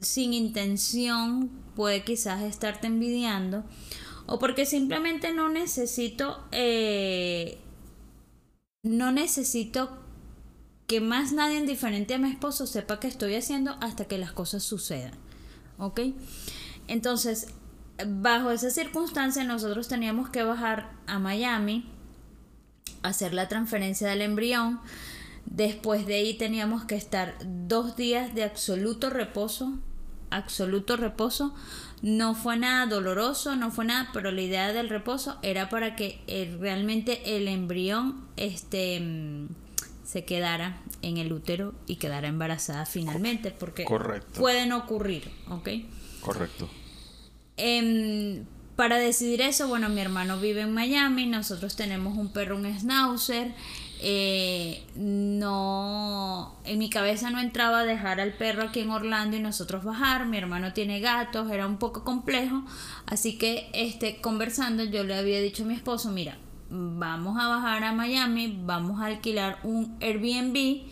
sin 0.00 0.34
intención 0.34 1.48
puede 1.74 2.04
quizás 2.04 2.42
estarte 2.42 2.86
envidiando 2.86 3.64
o 4.26 4.38
porque 4.38 4.66
simplemente 4.66 5.32
no 5.32 5.48
necesito 5.48 6.44
eh, 6.52 7.58
no 8.82 9.10
necesito 9.10 9.88
que 10.86 11.00
más 11.00 11.32
nadie 11.32 11.62
diferente 11.62 12.12
a 12.12 12.18
mi 12.18 12.28
esposo 12.28 12.66
sepa 12.66 13.00
que 13.00 13.08
estoy 13.08 13.36
haciendo 13.36 13.74
hasta 13.80 14.04
que 14.04 14.18
las 14.18 14.32
cosas 14.32 14.62
sucedan. 14.62 15.14
¿Ok? 15.78 16.00
Entonces, 16.88 17.48
bajo 18.06 18.50
esa 18.50 18.70
circunstancia, 18.70 19.44
nosotros 19.44 19.88
teníamos 19.88 20.30
que 20.30 20.42
bajar 20.42 20.92
a 21.06 21.18
Miami, 21.18 21.90
hacer 23.02 23.34
la 23.34 23.48
transferencia 23.48 24.08
del 24.08 24.22
embrión. 24.22 24.80
Después 25.46 26.06
de 26.06 26.14
ahí 26.14 26.34
teníamos 26.34 26.84
que 26.84 26.96
estar 26.96 27.34
dos 27.44 27.96
días 27.96 28.34
de 28.34 28.44
absoluto 28.44 29.10
reposo, 29.10 29.78
absoluto 30.30 30.96
reposo. 30.96 31.54
No 32.02 32.34
fue 32.34 32.56
nada 32.56 32.86
doloroso, 32.86 33.56
no 33.56 33.70
fue 33.70 33.84
nada, 33.84 34.10
pero 34.12 34.30
la 34.30 34.42
idea 34.42 34.72
del 34.72 34.88
reposo 34.88 35.38
era 35.42 35.68
para 35.68 35.96
que 35.96 36.20
eh, 36.26 36.54
realmente 36.60 37.36
el 37.36 37.48
embrión 37.48 38.26
este, 38.36 39.48
se 40.04 40.24
quedara 40.24 40.80
en 41.02 41.16
el 41.16 41.32
útero 41.32 41.74
y 41.86 41.96
quedara 41.96 42.28
embarazada 42.28 42.86
finalmente, 42.86 43.50
porque 43.50 43.86
pueden 44.36 44.72
ocurrir, 44.72 45.30
¿ok? 45.48 45.68
Correcto. 46.20 46.68
Em, 47.56 48.44
para 48.76 48.98
decidir 48.98 49.40
eso, 49.40 49.68
bueno, 49.68 49.88
mi 49.88 50.00
hermano 50.00 50.38
vive 50.38 50.62
en 50.62 50.72
Miami, 50.72 51.26
nosotros 51.26 51.76
tenemos 51.76 52.16
un 52.18 52.32
perro, 52.32 52.56
un 52.56 52.66
schnauzer. 52.78 53.52
Eh, 54.06 54.82
no, 54.96 56.56
en 56.64 56.78
mi 56.78 56.90
cabeza 56.90 57.30
no 57.30 57.40
entraba 57.40 57.84
dejar 57.84 58.20
al 58.20 58.34
perro 58.34 58.64
aquí 58.64 58.80
en 58.80 58.90
Orlando 58.90 59.36
y 59.36 59.40
nosotros 59.40 59.84
bajar. 59.84 60.26
Mi 60.26 60.36
hermano 60.36 60.72
tiene 60.72 61.00
gatos, 61.00 61.50
era 61.50 61.66
un 61.66 61.78
poco 61.78 62.04
complejo. 62.04 62.64
Así 63.06 63.38
que, 63.38 63.70
este, 63.72 64.20
conversando, 64.20 64.84
yo 64.84 65.04
le 65.04 65.14
había 65.14 65.40
dicho 65.40 65.62
a 65.62 65.66
mi 65.66 65.74
esposo: 65.74 66.10
Mira, 66.10 66.36
vamos 66.74 67.38
a 67.40 67.48
bajar 67.48 67.84
a 67.84 67.92
Miami, 67.92 68.60
vamos 68.64 69.00
a 69.00 69.06
alquilar 69.06 69.58
un 69.62 69.96
Airbnb. 70.00 70.82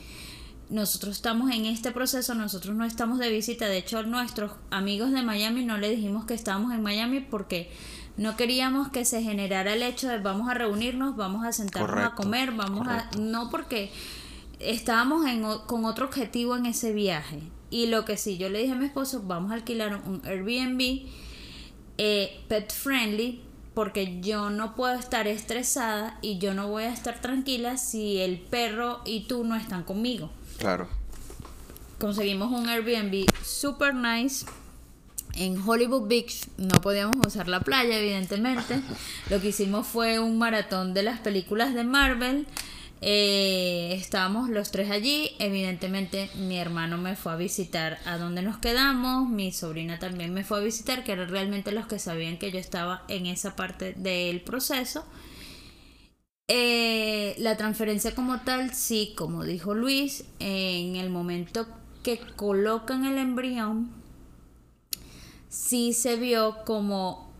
Nosotros 0.70 1.16
estamos 1.16 1.50
en 1.50 1.66
este 1.66 1.90
proceso, 1.90 2.34
nosotros 2.34 2.74
no 2.74 2.84
estamos 2.84 3.18
de 3.18 3.30
visita, 3.30 3.66
de 3.66 3.78
hecho 3.78 4.02
nuestros 4.04 4.52
amigos 4.70 5.10
de 5.10 5.22
Miami 5.22 5.64
no 5.64 5.76
le 5.76 5.90
dijimos 5.90 6.24
que 6.24 6.34
estábamos 6.34 6.72
en 6.72 6.82
Miami 6.82 7.20
porque 7.20 7.70
no 8.16 8.36
queríamos 8.36 8.88
que 8.88 9.04
se 9.04 9.22
generara 9.22 9.74
el 9.74 9.82
hecho 9.82 10.08
de 10.08 10.18
vamos 10.18 10.48
a 10.48 10.54
reunirnos, 10.54 11.16
vamos 11.16 11.44
a 11.44 11.52
sentarnos 11.52 12.04
a 12.04 12.14
comer, 12.14 12.52
vamos 12.52 12.86
a... 12.86 13.10
No 13.18 13.50
porque 13.50 13.90
estábamos 14.60 15.26
en, 15.26 15.42
con 15.66 15.84
otro 15.84 16.06
objetivo 16.06 16.56
en 16.56 16.66
ese 16.66 16.92
viaje. 16.92 17.42
Y 17.70 17.86
lo 17.86 18.04
que 18.04 18.16
sí, 18.16 18.38
yo 18.38 18.48
le 18.48 18.60
dije 18.60 18.72
a 18.72 18.76
mi 18.76 18.86
esposo, 18.86 19.22
vamos 19.26 19.50
a 19.50 19.54
alquilar 19.54 20.00
un 20.06 20.22
Airbnb 20.24 21.06
eh, 21.98 22.40
pet 22.48 22.72
friendly 22.72 23.42
porque 23.74 24.20
yo 24.20 24.50
no 24.50 24.74
puedo 24.74 24.94
estar 24.94 25.26
estresada 25.26 26.18
y 26.20 26.38
yo 26.38 26.54
no 26.54 26.68
voy 26.68 26.84
a 26.84 26.92
estar 26.92 27.20
tranquila 27.20 27.78
si 27.78 28.18
el 28.18 28.38
perro 28.38 29.00
y 29.04 29.24
tú 29.24 29.44
no 29.44 29.56
están 29.56 29.82
conmigo. 29.84 30.30
Claro. 30.58 30.88
Conseguimos 31.98 32.50
un 32.50 32.68
Airbnb 32.68 33.26
super 33.44 33.94
nice 33.94 34.44
en 35.34 35.60
Hollywood 35.66 36.08
Beach. 36.08 36.48
No 36.56 36.80
podíamos 36.80 37.16
usar 37.26 37.48
la 37.48 37.60
playa, 37.60 37.98
evidentemente. 37.98 38.80
Lo 39.30 39.40
que 39.40 39.48
hicimos 39.48 39.86
fue 39.86 40.18
un 40.18 40.38
maratón 40.38 40.94
de 40.94 41.02
las 41.02 41.20
películas 41.20 41.74
de 41.74 41.84
Marvel. 41.84 42.46
Eh, 43.04 43.94
estábamos 43.94 44.48
los 44.48 44.70
tres 44.70 44.90
allí. 44.90 45.32
Evidentemente, 45.40 46.30
mi 46.36 46.56
hermano 46.56 46.98
me 46.98 47.16
fue 47.16 47.32
a 47.32 47.36
visitar 47.36 47.98
a 48.06 48.16
donde 48.16 48.42
nos 48.42 48.58
quedamos. 48.58 49.28
Mi 49.28 49.50
sobrina 49.50 49.98
también 49.98 50.32
me 50.32 50.44
fue 50.44 50.58
a 50.58 50.60
visitar, 50.60 51.02
que 51.02 51.12
eran 51.12 51.28
realmente 51.28 51.72
los 51.72 51.86
que 51.86 51.98
sabían 51.98 52.38
que 52.38 52.52
yo 52.52 52.60
estaba 52.60 53.02
en 53.08 53.26
esa 53.26 53.56
parte 53.56 53.92
del 53.94 54.40
proceso. 54.40 55.04
Eh, 56.46 57.34
la 57.38 57.56
transferencia 57.56 58.14
como 58.14 58.40
tal, 58.42 58.72
sí, 58.72 59.14
como 59.16 59.42
dijo 59.42 59.74
Luis, 59.74 60.24
en 60.38 60.94
el 60.96 61.10
momento 61.10 61.66
que 62.04 62.18
colocan 62.36 63.04
el 63.04 63.18
embrión, 63.18 63.90
sí 65.48 65.92
se 65.92 66.16
vio 66.16 66.58
como 66.64 67.31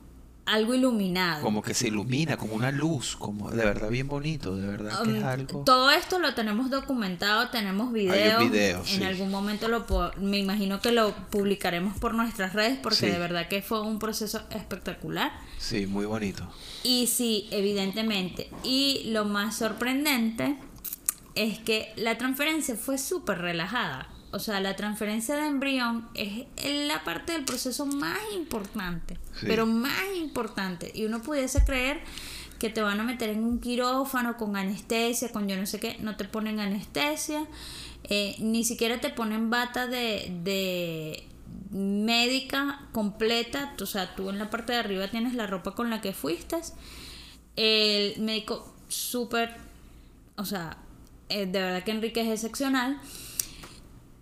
algo 0.44 0.74
iluminado. 0.74 1.42
Como 1.42 1.62
que 1.62 1.72
se 1.72 1.88
ilumina, 1.88 2.36
como 2.36 2.54
una 2.54 2.70
luz, 2.72 3.14
como 3.16 3.50
de 3.50 3.64
verdad 3.64 3.88
bien 3.90 4.08
bonito, 4.08 4.56
de 4.56 4.66
verdad 4.66 5.02
que 5.02 5.16
es 5.16 5.22
Um, 5.22 5.28
algo. 5.28 5.62
Todo 5.64 5.90
esto 5.90 6.18
lo 6.18 6.34
tenemos 6.34 6.68
documentado, 6.70 7.48
tenemos 7.50 7.92
videos. 7.92 8.38
Hay 8.40 8.44
un 8.46 8.50
video, 8.52 8.78
en 8.80 8.84
sí. 8.84 9.04
algún 9.04 9.30
momento 9.30 9.68
lo 9.68 9.86
me 10.18 10.38
imagino 10.38 10.80
que 10.80 10.90
lo 10.92 11.14
publicaremos 11.30 11.96
por 11.98 12.14
nuestras 12.14 12.54
redes 12.54 12.78
porque 12.82 12.96
Sí. 12.98 13.06
de 13.06 13.18
verdad 13.18 13.46
que 13.48 13.62
fue 13.62 13.80
un 13.82 13.98
proceso 14.00 14.42
espectacular. 14.50 15.32
Sí, 15.58 15.86
muy 15.86 16.06
bonito. 16.06 16.44
Y 16.82 17.06
sí, 17.06 17.46
evidentemente. 17.52 18.50
Y 18.64 19.04
lo 19.12 19.24
más 19.24 19.56
sorprendente 19.56 20.56
es 21.36 21.60
que 21.60 21.92
la 21.96 22.18
transferencia 22.18 22.74
fue 22.76 22.98
súper 22.98 23.38
relajada. 23.38 24.08
O 24.32 24.38
sea, 24.38 24.60
la 24.60 24.74
transferencia 24.76 25.36
de 25.36 25.46
embrión 25.46 26.08
es 26.14 26.46
la 26.88 27.04
parte 27.04 27.32
del 27.32 27.44
proceso 27.44 27.84
más 27.86 28.18
importante, 28.34 29.18
Sí. 29.38 29.46
pero 29.46 29.66
más 29.66 29.92
importante. 30.16 30.90
Y 30.94 31.04
uno 31.04 31.20
pudiese 31.22 31.64
creer 31.64 32.00
que 32.58 32.70
te 32.70 32.80
van 32.80 32.98
a 33.00 33.02
meter 33.04 33.28
en 33.30 33.44
un 33.44 33.58
quirófano 33.60 34.36
con 34.38 34.56
anestesia, 34.56 35.30
con 35.30 35.48
yo 35.48 35.56
no 35.56 35.66
sé 35.66 35.80
qué, 35.80 35.96
no 36.00 36.16
te 36.16 36.24
ponen 36.24 36.60
anestesia, 36.60 37.44
eh, 38.04 38.36
ni 38.38 38.64
siquiera 38.64 39.00
te 39.00 39.10
ponen 39.10 39.50
bata 39.50 39.86
de, 39.86 40.32
de 40.44 41.24
médica 41.70 42.80
completa, 42.92 43.74
o 43.80 43.86
sea, 43.86 44.14
tú 44.14 44.30
en 44.30 44.38
la 44.38 44.48
parte 44.48 44.72
de 44.72 44.78
arriba 44.78 45.08
tienes 45.08 45.34
la 45.34 45.46
ropa 45.46 45.74
con 45.74 45.90
la 45.90 46.00
que 46.00 46.12
fuiste, 46.12 46.56
el 47.56 48.20
médico 48.20 48.74
súper, 48.88 49.54
o 50.36 50.44
sea, 50.44 50.78
eh, 51.28 51.46
de 51.46 51.60
verdad 51.60 51.82
que 51.84 51.90
Enrique 51.90 52.20
es 52.20 52.28
excepcional. 52.28 53.00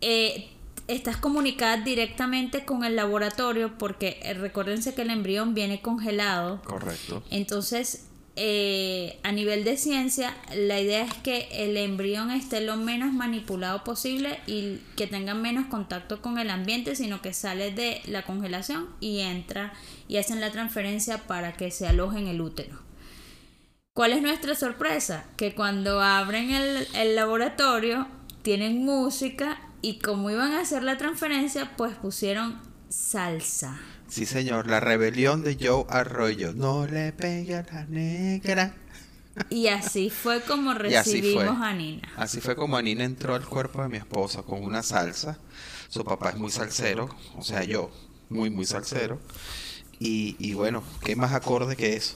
Eh, 0.01 0.49
estás 0.89 1.17
comunicada 1.17 1.79
directamente 1.79 2.65
con 2.65 2.85
el 2.85 2.97
laboratorio 2.97 3.79
porque 3.79 4.19
eh, 4.23 4.35
recuérdense 4.35 4.95
que 4.95 5.03
el 5.03 5.11
embrión 5.11 5.55
viene 5.55 5.81
congelado. 5.81 6.61
Correcto. 6.63 7.23
Entonces, 7.31 8.07
eh, 8.37 9.19
a 9.23 9.33
nivel 9.33 9.65
de 9.65 9.77
ciencia, 9.77 10.35
la 10.55 10.81
idea 10.81 11.03
es 11.03 11.13
que 11.15 11.49
el 11.53 11.77
embrión 11.77 12.31
esté 12.31 12.61
lo 12.61 12.77
menos 12.77 13.13
manipulado 13.13 13.85
posible 13.85 14.41
y 14.47 14.79
que 14.97 15.07
tenga 15.07 15.35
menos 15.35 15.67
contacto 15.67 16.23
con 16.23 16.39
el 16.39 16.51
ambiente, 16.51 16.97
sino 16.97 17.21
que 17.23 17.35
sale 17.35 17.71
de 17.71 18.01
la 18.07 18.23
congelación 18.23 18.89
y 19.01 19.21
entra 19.21 19.73
y 20.09 20.17
hacen 20.17 20.41
la 20.41 20.51
transferencia 20.51 21.19
para 21.27 21.53
que 21.53 21.71
se 21.71 21.87
aloje 21.87 22.19
en 22.19 22.29
el 22.29 22.41
útero. 22.41 22.79
¿Cuál 23.93 24.13
es 24.13 24.23
nuestra 24.23 24.55
sorpresa? 24.55 25.27
Que 25.37 25.55
cuando 25.55 26.01
abren 26.01 26.51
el, 26.51 26.87
el 26.95 27.17
laboratorio 27.17 28.07
tienen 28.43 28.85
música 28.85 29.61
y 29.83 29.99
como 29.99 30.31
iban 30.31 30.53
a 30.53 30.61
hacer 30.61 30.83
la 30.83 30.97
transferencia, 30.99 31.77
pues 31.77 31.95
pusieron 31.97 32.61
salsa. 32.89 33.81
Sí, 34.09 34.27
señor, 34.27 34.67
la 34.67 34.81
rebelión 34.81 35.43
de 35.43 35.57
Joe 35.61 35.85
Arroyo. 35.89 36.53
No 36.53 36.87
le 36.87 37.13
pegue 37.13 37.57
a 37.57 37.63
la 37.63 37.85
negra. 37.87 38.75
Y 39.49 39.69
así 39.69 40.11
fue 40.11 40.43
como 40.43 40.73
fue. 40.75 40.81
recibimos 40.81 41.61
a 41.61 41.73
Nina. 41.73 42.09
Así 42.17 42.41
fue 42.41 42.57
como 42.57 42.77
Anina 42.77 43.05
entró 43.05 43.35
al 43.35 43.47
cuerpo 43.47 43.83
de 43.83 43.89
mi 43.89 43.97
esposa 43.97 44.43
con 44.43 44.63
una 44.65 44.83
salsa. 44.83 45.39
Su 45.89 46.05
papá 46.05 46.31
es 46.31 46.37
muy 46.37 46.51
salsero, 46.51 47.09
o 47.37 47.43
sea, 47.43 47.65
yo, 47.65 47.91
muy, 48.29 48.51
muy 48.51 48.65
salsero. 48.67 49.21
Y, 49.99 50.37
y 50.39 50.55
bueno, 50.55 50.83
¿qué 51.05 51.15
más 51.17 51.33
acorde 51.33 51.77
que 51.77 51.95
eso? 51.97 52.15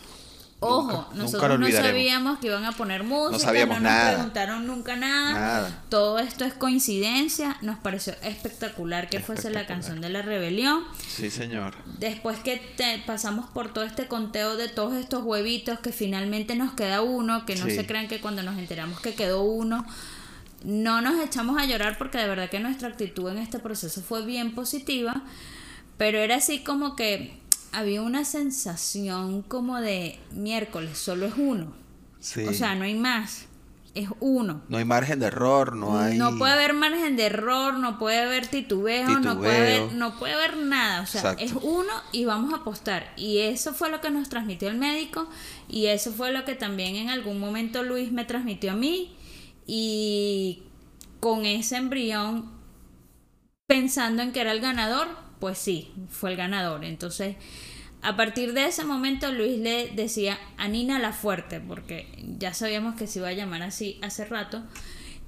Ojo, 0.67 0.93
Nunca- 1.13 1.15
nosotros 1.15 1.59
no 1.61 1.71
sabíamos 1.71 2.39
que 2.39 2.47
iban 2.49 2.65
a 2.65 2.73
poner 2.73 3.05
música, 3.05 3.39
sabíamos 3.45 3.77
no 3.79 3.83
nada. 3.89 4.05
nos 4.05 4.15
preguntaron 4.17 4.67
nunca 4.67 4.97
nada. 4.97 5.33
Nada. 5.33 5.83
Todo 5.89 6.19
esto 6.19 6.45
es 6.45 6.55
coincidencia. 6.55 7.57
Nos 7.63 7.79
pareció 7.79 8.15
espectacular 8.23 9.09
que 9.09 9.21
fuese 9.21 9.51
la 9.51 9.67
canción 9.67 10.01
de 10.01 10.09
la 10.11 10.23
rebelión. 10.23 10.83
Sí, 11.09 11.31
señor. 11.31 11.75
Después 11.99 12.39
que 12.41 12.57
te 12.77 13.03
pasamos 13.07 13.51
por 13.51 13.73
todo 13.73 13.85
este 13.85 14.07
conteo 14.07 14.57
de 14.57 14.69
todos 14.69 14.95
estos 14.95 15.23
huevitos, 15.23 15.79
que 15.81 15.93
finalmente 15.93 16.55
nos 16.57 16.73
queda 16.75 17.03
uno, 17.03 17.45
que 17.47 17.57
no 17.57 17.67
Sí. 17.67 17.75
se 17.75 17.87
crean 17.87 18.09
que 18.09 18.21
cuando 18.21 18.43
nos 18.43 18.59
enteramos 18.59 19.01
que 19.01 19.15
quedó 19.15 19.43
uno, 19.43 19.85
no 20.65 21.01
nos 21.03 21.23
echamos 21.23 21.61
a 21.61 21.67
llorar 21.67 21.99
porque 21.99 22.19
de 22.19 22.27
verdad 22.27 22.49
que 22.49 22.59
nuestra 22.61 22.89
actitud 22.89 23.29
en 23.31 23.39
este 23.39 23.59
proceso 23.59 24.01
fue 24.01 24.25
bien 24.25 24.55
positiva, 24.55 25.23
pero 25.99 26.19
era 26.19 26.37
así 26.37 26.61
como 26.65 26.97
que 26.97 27.39
había 27.75 28.03
una 28.03 28.25
sensación 28.25 29.43
como 29.43 29.81
de 29.81 30.19
miércoles, 30.33 30.99
solo 30.99 31.27
es 31.27 31.35
uno. 31.37 31.73
Sí. 32.21 32.47
O 32.47 32.53
sea, 32.55 32.75
no 32.75 32.85
hay 32.85 32.95
más, 32.95 33.47
es 33.95 34.09
uno. 34.21 34.63
no 34.69 34.79
hay 34.79 34.85
margen 34.85 35.21
de 35.21 35.27
error, 35.27 35.77
no 35.77 35.99
hay... 35.99 36.19
No 36.19 36.37
puede 36.37 36.53
haber 36.53 36.75
margen 36.75 37.17
de 37.17 37.27
error, 37.27 37.75
no 37.75 37.99
puede 37.99 38.23
haber 38.23 38.47
titubeo, 38.47 39.21
no 39.21 39.39
puede 39.39 39.57
haber, 39.57 39.93
no 39.93 40.19
puede 40.19 40.35
haber 40.35 40.57
nada. 40.57 41.03
O 41.03 41.07
sea, 41.07 41.21
Exacto. 41.21 41.45
es 41.45 41.53
uno 41.63 41.93
y 42.11 42.25
vamos 42.25 42.53
a 42.53 42.57
apostar. 42.57 43.13
Y 43.17 43.39
eso 43.39 43.73
fue 43.73 43.91
lo 43.91 44.01
que 44.01 44.11
nos 44.11 44.29
transmitió 44.29 44.69
el 44.69 44.77
médico 44.77 45.29
y 45.69 45.87
eso 45.87 46.13
fue 46.13 46.33
lo 46.33 46.45
que 46.45 46.55
también 46.55 46.97
en 46.97 47.09
algún 47.09 47.39
momento 47.39 47.83
Luis 47.83 48.11
me 48.11 48.25
transmitió 48.25 48.73
a 48.73 48.77
mí. 48.77 49.15
Y 49.67 50.65
con 51.21 51.47
ese 51.47 51.77
embrión, 51.77 52.51
pensando 53.67 54.23
en 54.23 54.33
que 54.33 54.41
era 54.41 54.53
el 54.53 54.61
ganador, 54.61 55.24
pues 55.45 55.59
sí, 55.59 55.93
fue 56.09 56.31
el 56.31 56.39
ganador. 56.39 56.87
Entonces, 56.87 57.37
a 58.01 58.17
partir 58.17 58.55
de 58.55 58.65
ese 58.65 58.83
momento 58.83 59.31
Luis 59.31 59.59
le 59.59 59.91
decía 59.91 60.39
a 60.57 60.69
Nina 60.69 60.99
la 60.99 61.13
fuerte, 61.13 61.61
porque 61.61 62.09
ya 62.39 62.55
sabíamos 62.55 62.95
que 62.95 63.07
se 63.07 63.19
iba 63.19 63.29
a 63.29 63.33
llamar 63.35 63.61
así 63.61 63.99
hace 64.01 64.25
rato. 64.25 64.63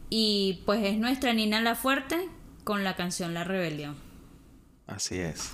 Y 0.08 0.62
pues 0.64 0.82
es 0.84 0.96
nuestra 0.96 1.34
Nina 1.34 1.60
la 1.60 1.74
fuerte 1.74 2.30
con 2.64 2.82
la 2.82 2.96
canción 2.96 3.34
La 3.34 3.44
Rebelión. 3.44 3.94
Así 4.86 5.18
es. 5.18 5.50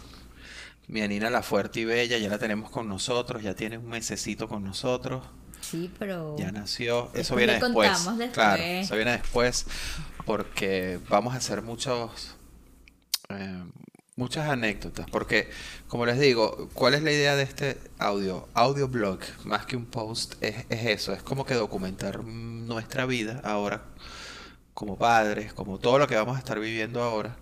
Mi 0.86 1.00
Anina 1.00 1.28
la 1.28 1.42
fuerte 1.42 1.80
y 1.80 1.84
bella, 1.84 2.18
ya 2.18 2.28
la 2.28 2.38
tenemos 2.38 2.70
con 2.70 2.88
nosotros, 2.88 3.42
ya 3.42 3.56
tiene 3.56 3.78
un 3.78 3.88
mesecito 3.88 4.46
con 4.46 4.62
nosotros, 4.62 5.24
Sí, 5.60 5.90
pero... 5.98 6.36
ya 6.38 6.52
nació. 6.52 7.10
Eso 7.14 7.34
viene 7.34 7.54
después. 7.54 7.88
contamos 7.90 8.16
después. 8.16 8.32
Claro, 8.32 8.62
eso 8.62 8.94
viene 8.94 9.10
después 9.10 9.66
porque 10.24 11.00
vamos 11.08 11.34
a 11.34 11.38
hacer 11.38 11.62
muchos 11.62 12.36
eh, 13.28 13.64
muchas 14.16 14.48
anécdotas, 14.48 15.06
porque 15.10 15.48
como 15.88 16.06
les 16.06 16.18
digo, 16.20 16.68
¿cuál 16.74 16.94
es 16.94 17.02
la 17.02 17.12
idea 17.12 17.34
de 17.36 17.42
este 17.44 17.78
audio? 17.98 18.48
Audio 18.54 18.88
blog, 18.88 19.20
más 19.44 19.66
que 19.66 19.76
un 19.76 19.86
post, 19.86 20.34
es, 20.42 20.66
es 20.68 20.86
eso, 20.86 21.12
es 21.12 21.22
como 21.22 21.46
que 21.46 21.54
documentar 21.54 22.22
nuestra 22.24 23.06
vida 23.06 23.40
ahora 23.44 23.84
como 24.74 24.98
padres, 24.98 25.52
como 25.54 25.78
todo 25.78 25.98
lo 25.98 26.06
que 26.08 26.16
vamos 26.16 26.36
a 26.36 26.38
estar 26.38 26.58
viviendo 26.60 27.02
ahora. 27.02 27.36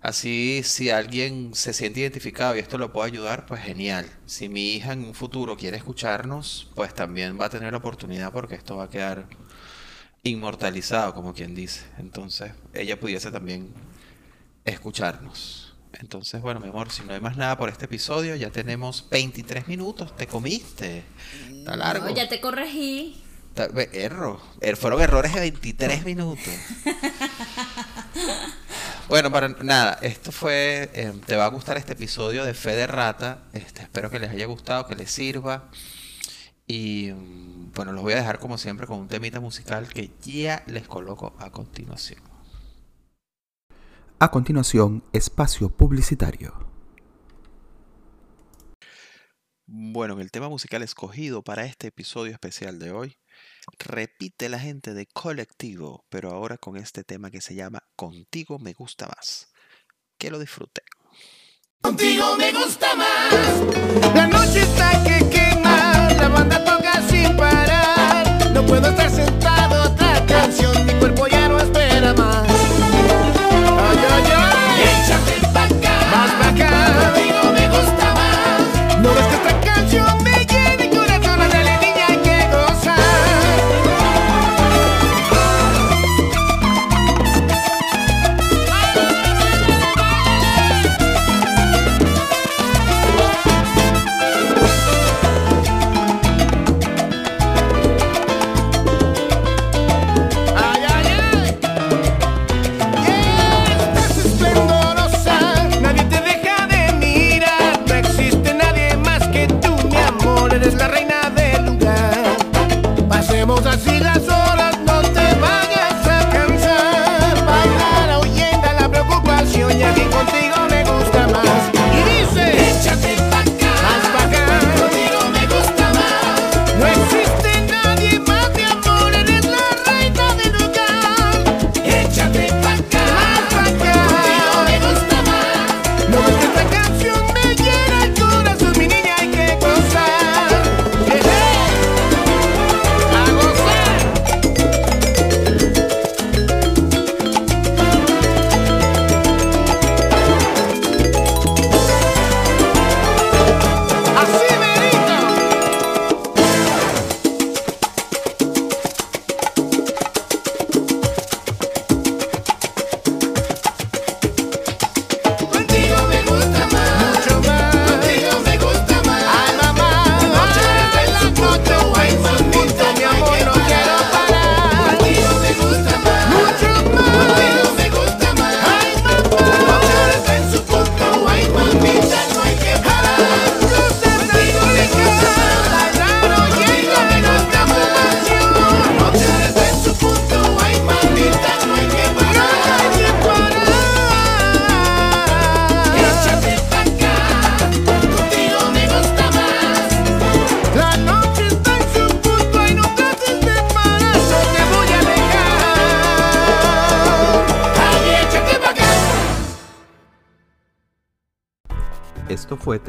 Así, 0.00 0.62
si 0.64 0.90
alguien 0.90 1.54
se 1.54 1.72
siente 1.72 2.00
identificado 2.00 2.54
y 2.54 2.60
esto 2.60 2.78
lo 2.78 2.92
puede 2.92 3.08
ayudar, 3.08 3.46
pues 3.46 3.62
genial. 3.62 4.06
Si 4.26 4.48
mi 4.48 4.74
hija 4.74 4.92
en 4.92 5.04
un 5.04 5.14
futuro 5.14 5.56
quiere 5.56 5.76
escucharnos, 5.76 6.70
pues 6.76 6.94
también 6.94 7.38
va 7.40 7.46
a 7.46 7.50
tener 7.50 7.72
la 7.72 7.78
oportunidad 7.78 8.32
porque 8.32 8.54
esto 8.54 8.76
va 8.76 8.84
a 8.84 8.90
quedar 8.90 9.26
inmortalizado, 10.22 11.14
como 11.14 11.34
quien 11.34 11.54
dice. 11.54 11.82
Entonces, 11.98 12.52
ella 12.74 13.00
pudiese 13.00 13.30
también 13.32 13.72
escucharnos. 14.64 15.67
Entonces, 16.00 16.40
bueno, 16.42 16.60
mi 16.60 16.68
amor, 16.68 16.90
si 16.92 17.02
no 17.02 17.12
hay 17.12 17.20
más 17.20 17.36
nada 17.36 17.58
por 17.58 17.68
este 17.68 17.86
episodio, 17.86 18.36
ya 18.36 18.50
tenemos 18.50 19.06
23 19.10 19.66
minutos. 19.68 20.14
¿Te 20.16 20.26
comiste? 20.26 21.02
Está 21.50 21.76
largo. 21.76 22.06
No, 22.06 22.14
ya 22.14 22.28
te 22.28 22.40
corregí. 22.40 23.20
Ve- 23.74 23.90
Erro. 23.92 24.40
Er- 24.60 24.76
Fueron 24.76 25.00
errores 25.02 25.34
de 25.34 25.40
23 25.40 26.04
minutos. 26.04 26.44
Bueno, 29.08 29.30
para 29.32 29.48
nada, 29.48 29.98
esto 30.02 30.32
fue. 30.32 30.90
eh, 30.92 31.12
te 31.24 31.34
va 31.36 31.46
a 31.46 31.48
gustar 31.48 31.78
este 31.78 31.94
episodio 31.94 32.44
de 32.44 32.52
Fe 32.52 32.76
de 32.76 32.86
Rata. 32.86 33.44
Este, 33.54 33.80
espero 33.82 34.10
que 34.10 34.18
les 34.18 34.30
haya 34.30 34.44
gustado, 34.46 34.86
que 34.86 34.94
les 34.96 35.10
sirva. 35.10 35.70
Y 36.66 37.10
mm, 37.12 37.72
bueno, 37.72 37.92
los 37.92 38.02
voy 38.02 38.12
a 38.12 38.16
dejar 38.16 38.38
como 38.38 38.58
siempre 38.58 38.86
con 38.86 38.98
un 38.98 39.08
temita 39.08 39.40
musical 39.40 39.88
que 39.88 40.10
ya 40.22 40.62
les 40.66 40.86
coloco 40.86 41.34
a 41.38 41.48
continuación. 41.50 42.20
A 44.20 44.32
continuación, 44.32 45.04
espacio 45.12 45.68
publicitario. 45.68 46.52
Bueno, 49.64 50.14
en 50.14 50.20
el 50.20 50.32
tema 50.32 50.48
musical 50.48 50.82
escogido 50.82 51.44
para 51.44 51.64
este 51.64 51.86
episodio 51.86 52.32
especial 52.32 52.80
de 52.80 52.90
hoy, 52.90 53.16
repite 53.78 54.48
la 54.48 54.58
gente 54.58 54.92
de 54.92 55.06
Colectivo, 55.06 56.04
pero 56.08 56.32
ahora 56.32 56.58
con 56.58 56.76
este 56.76 57.04
tema 57.04 57.30
que 57.30 57.40
se 57.40 57.54
llama 57.54 57.84
Contigo 57.94 58.58
me 58.58 58.72
gusta 58.72 59.06
más. 59.06 59.52
Que 60.18 60.32
lo 60.32 60.40
disfruten. 60.40 60.84
Contigo 61.80 62.36
me 62.36 62.52
gusta 62.52 62.96
más. 62.96 64.14
La 64.16 64.26
noche 64.26 64.62
está 64.62 65.00
que 65.04 65.30
quema, 65.30 65.77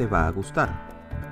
Te 0.00 0.06
va 0.06 0.26
a 0.26 0.30
gustar 0.30 0.70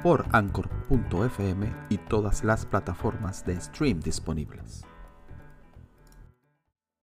por 0.02 0.26
anchor.fm 0.30 1.72
y 1.88 1.96
todas 1.96 2.44
las 2.44 2.66
plataformas 2.66 3.42
de 3.46 3.58
stream 3.58 3.98
disponibles. 4.00 4.84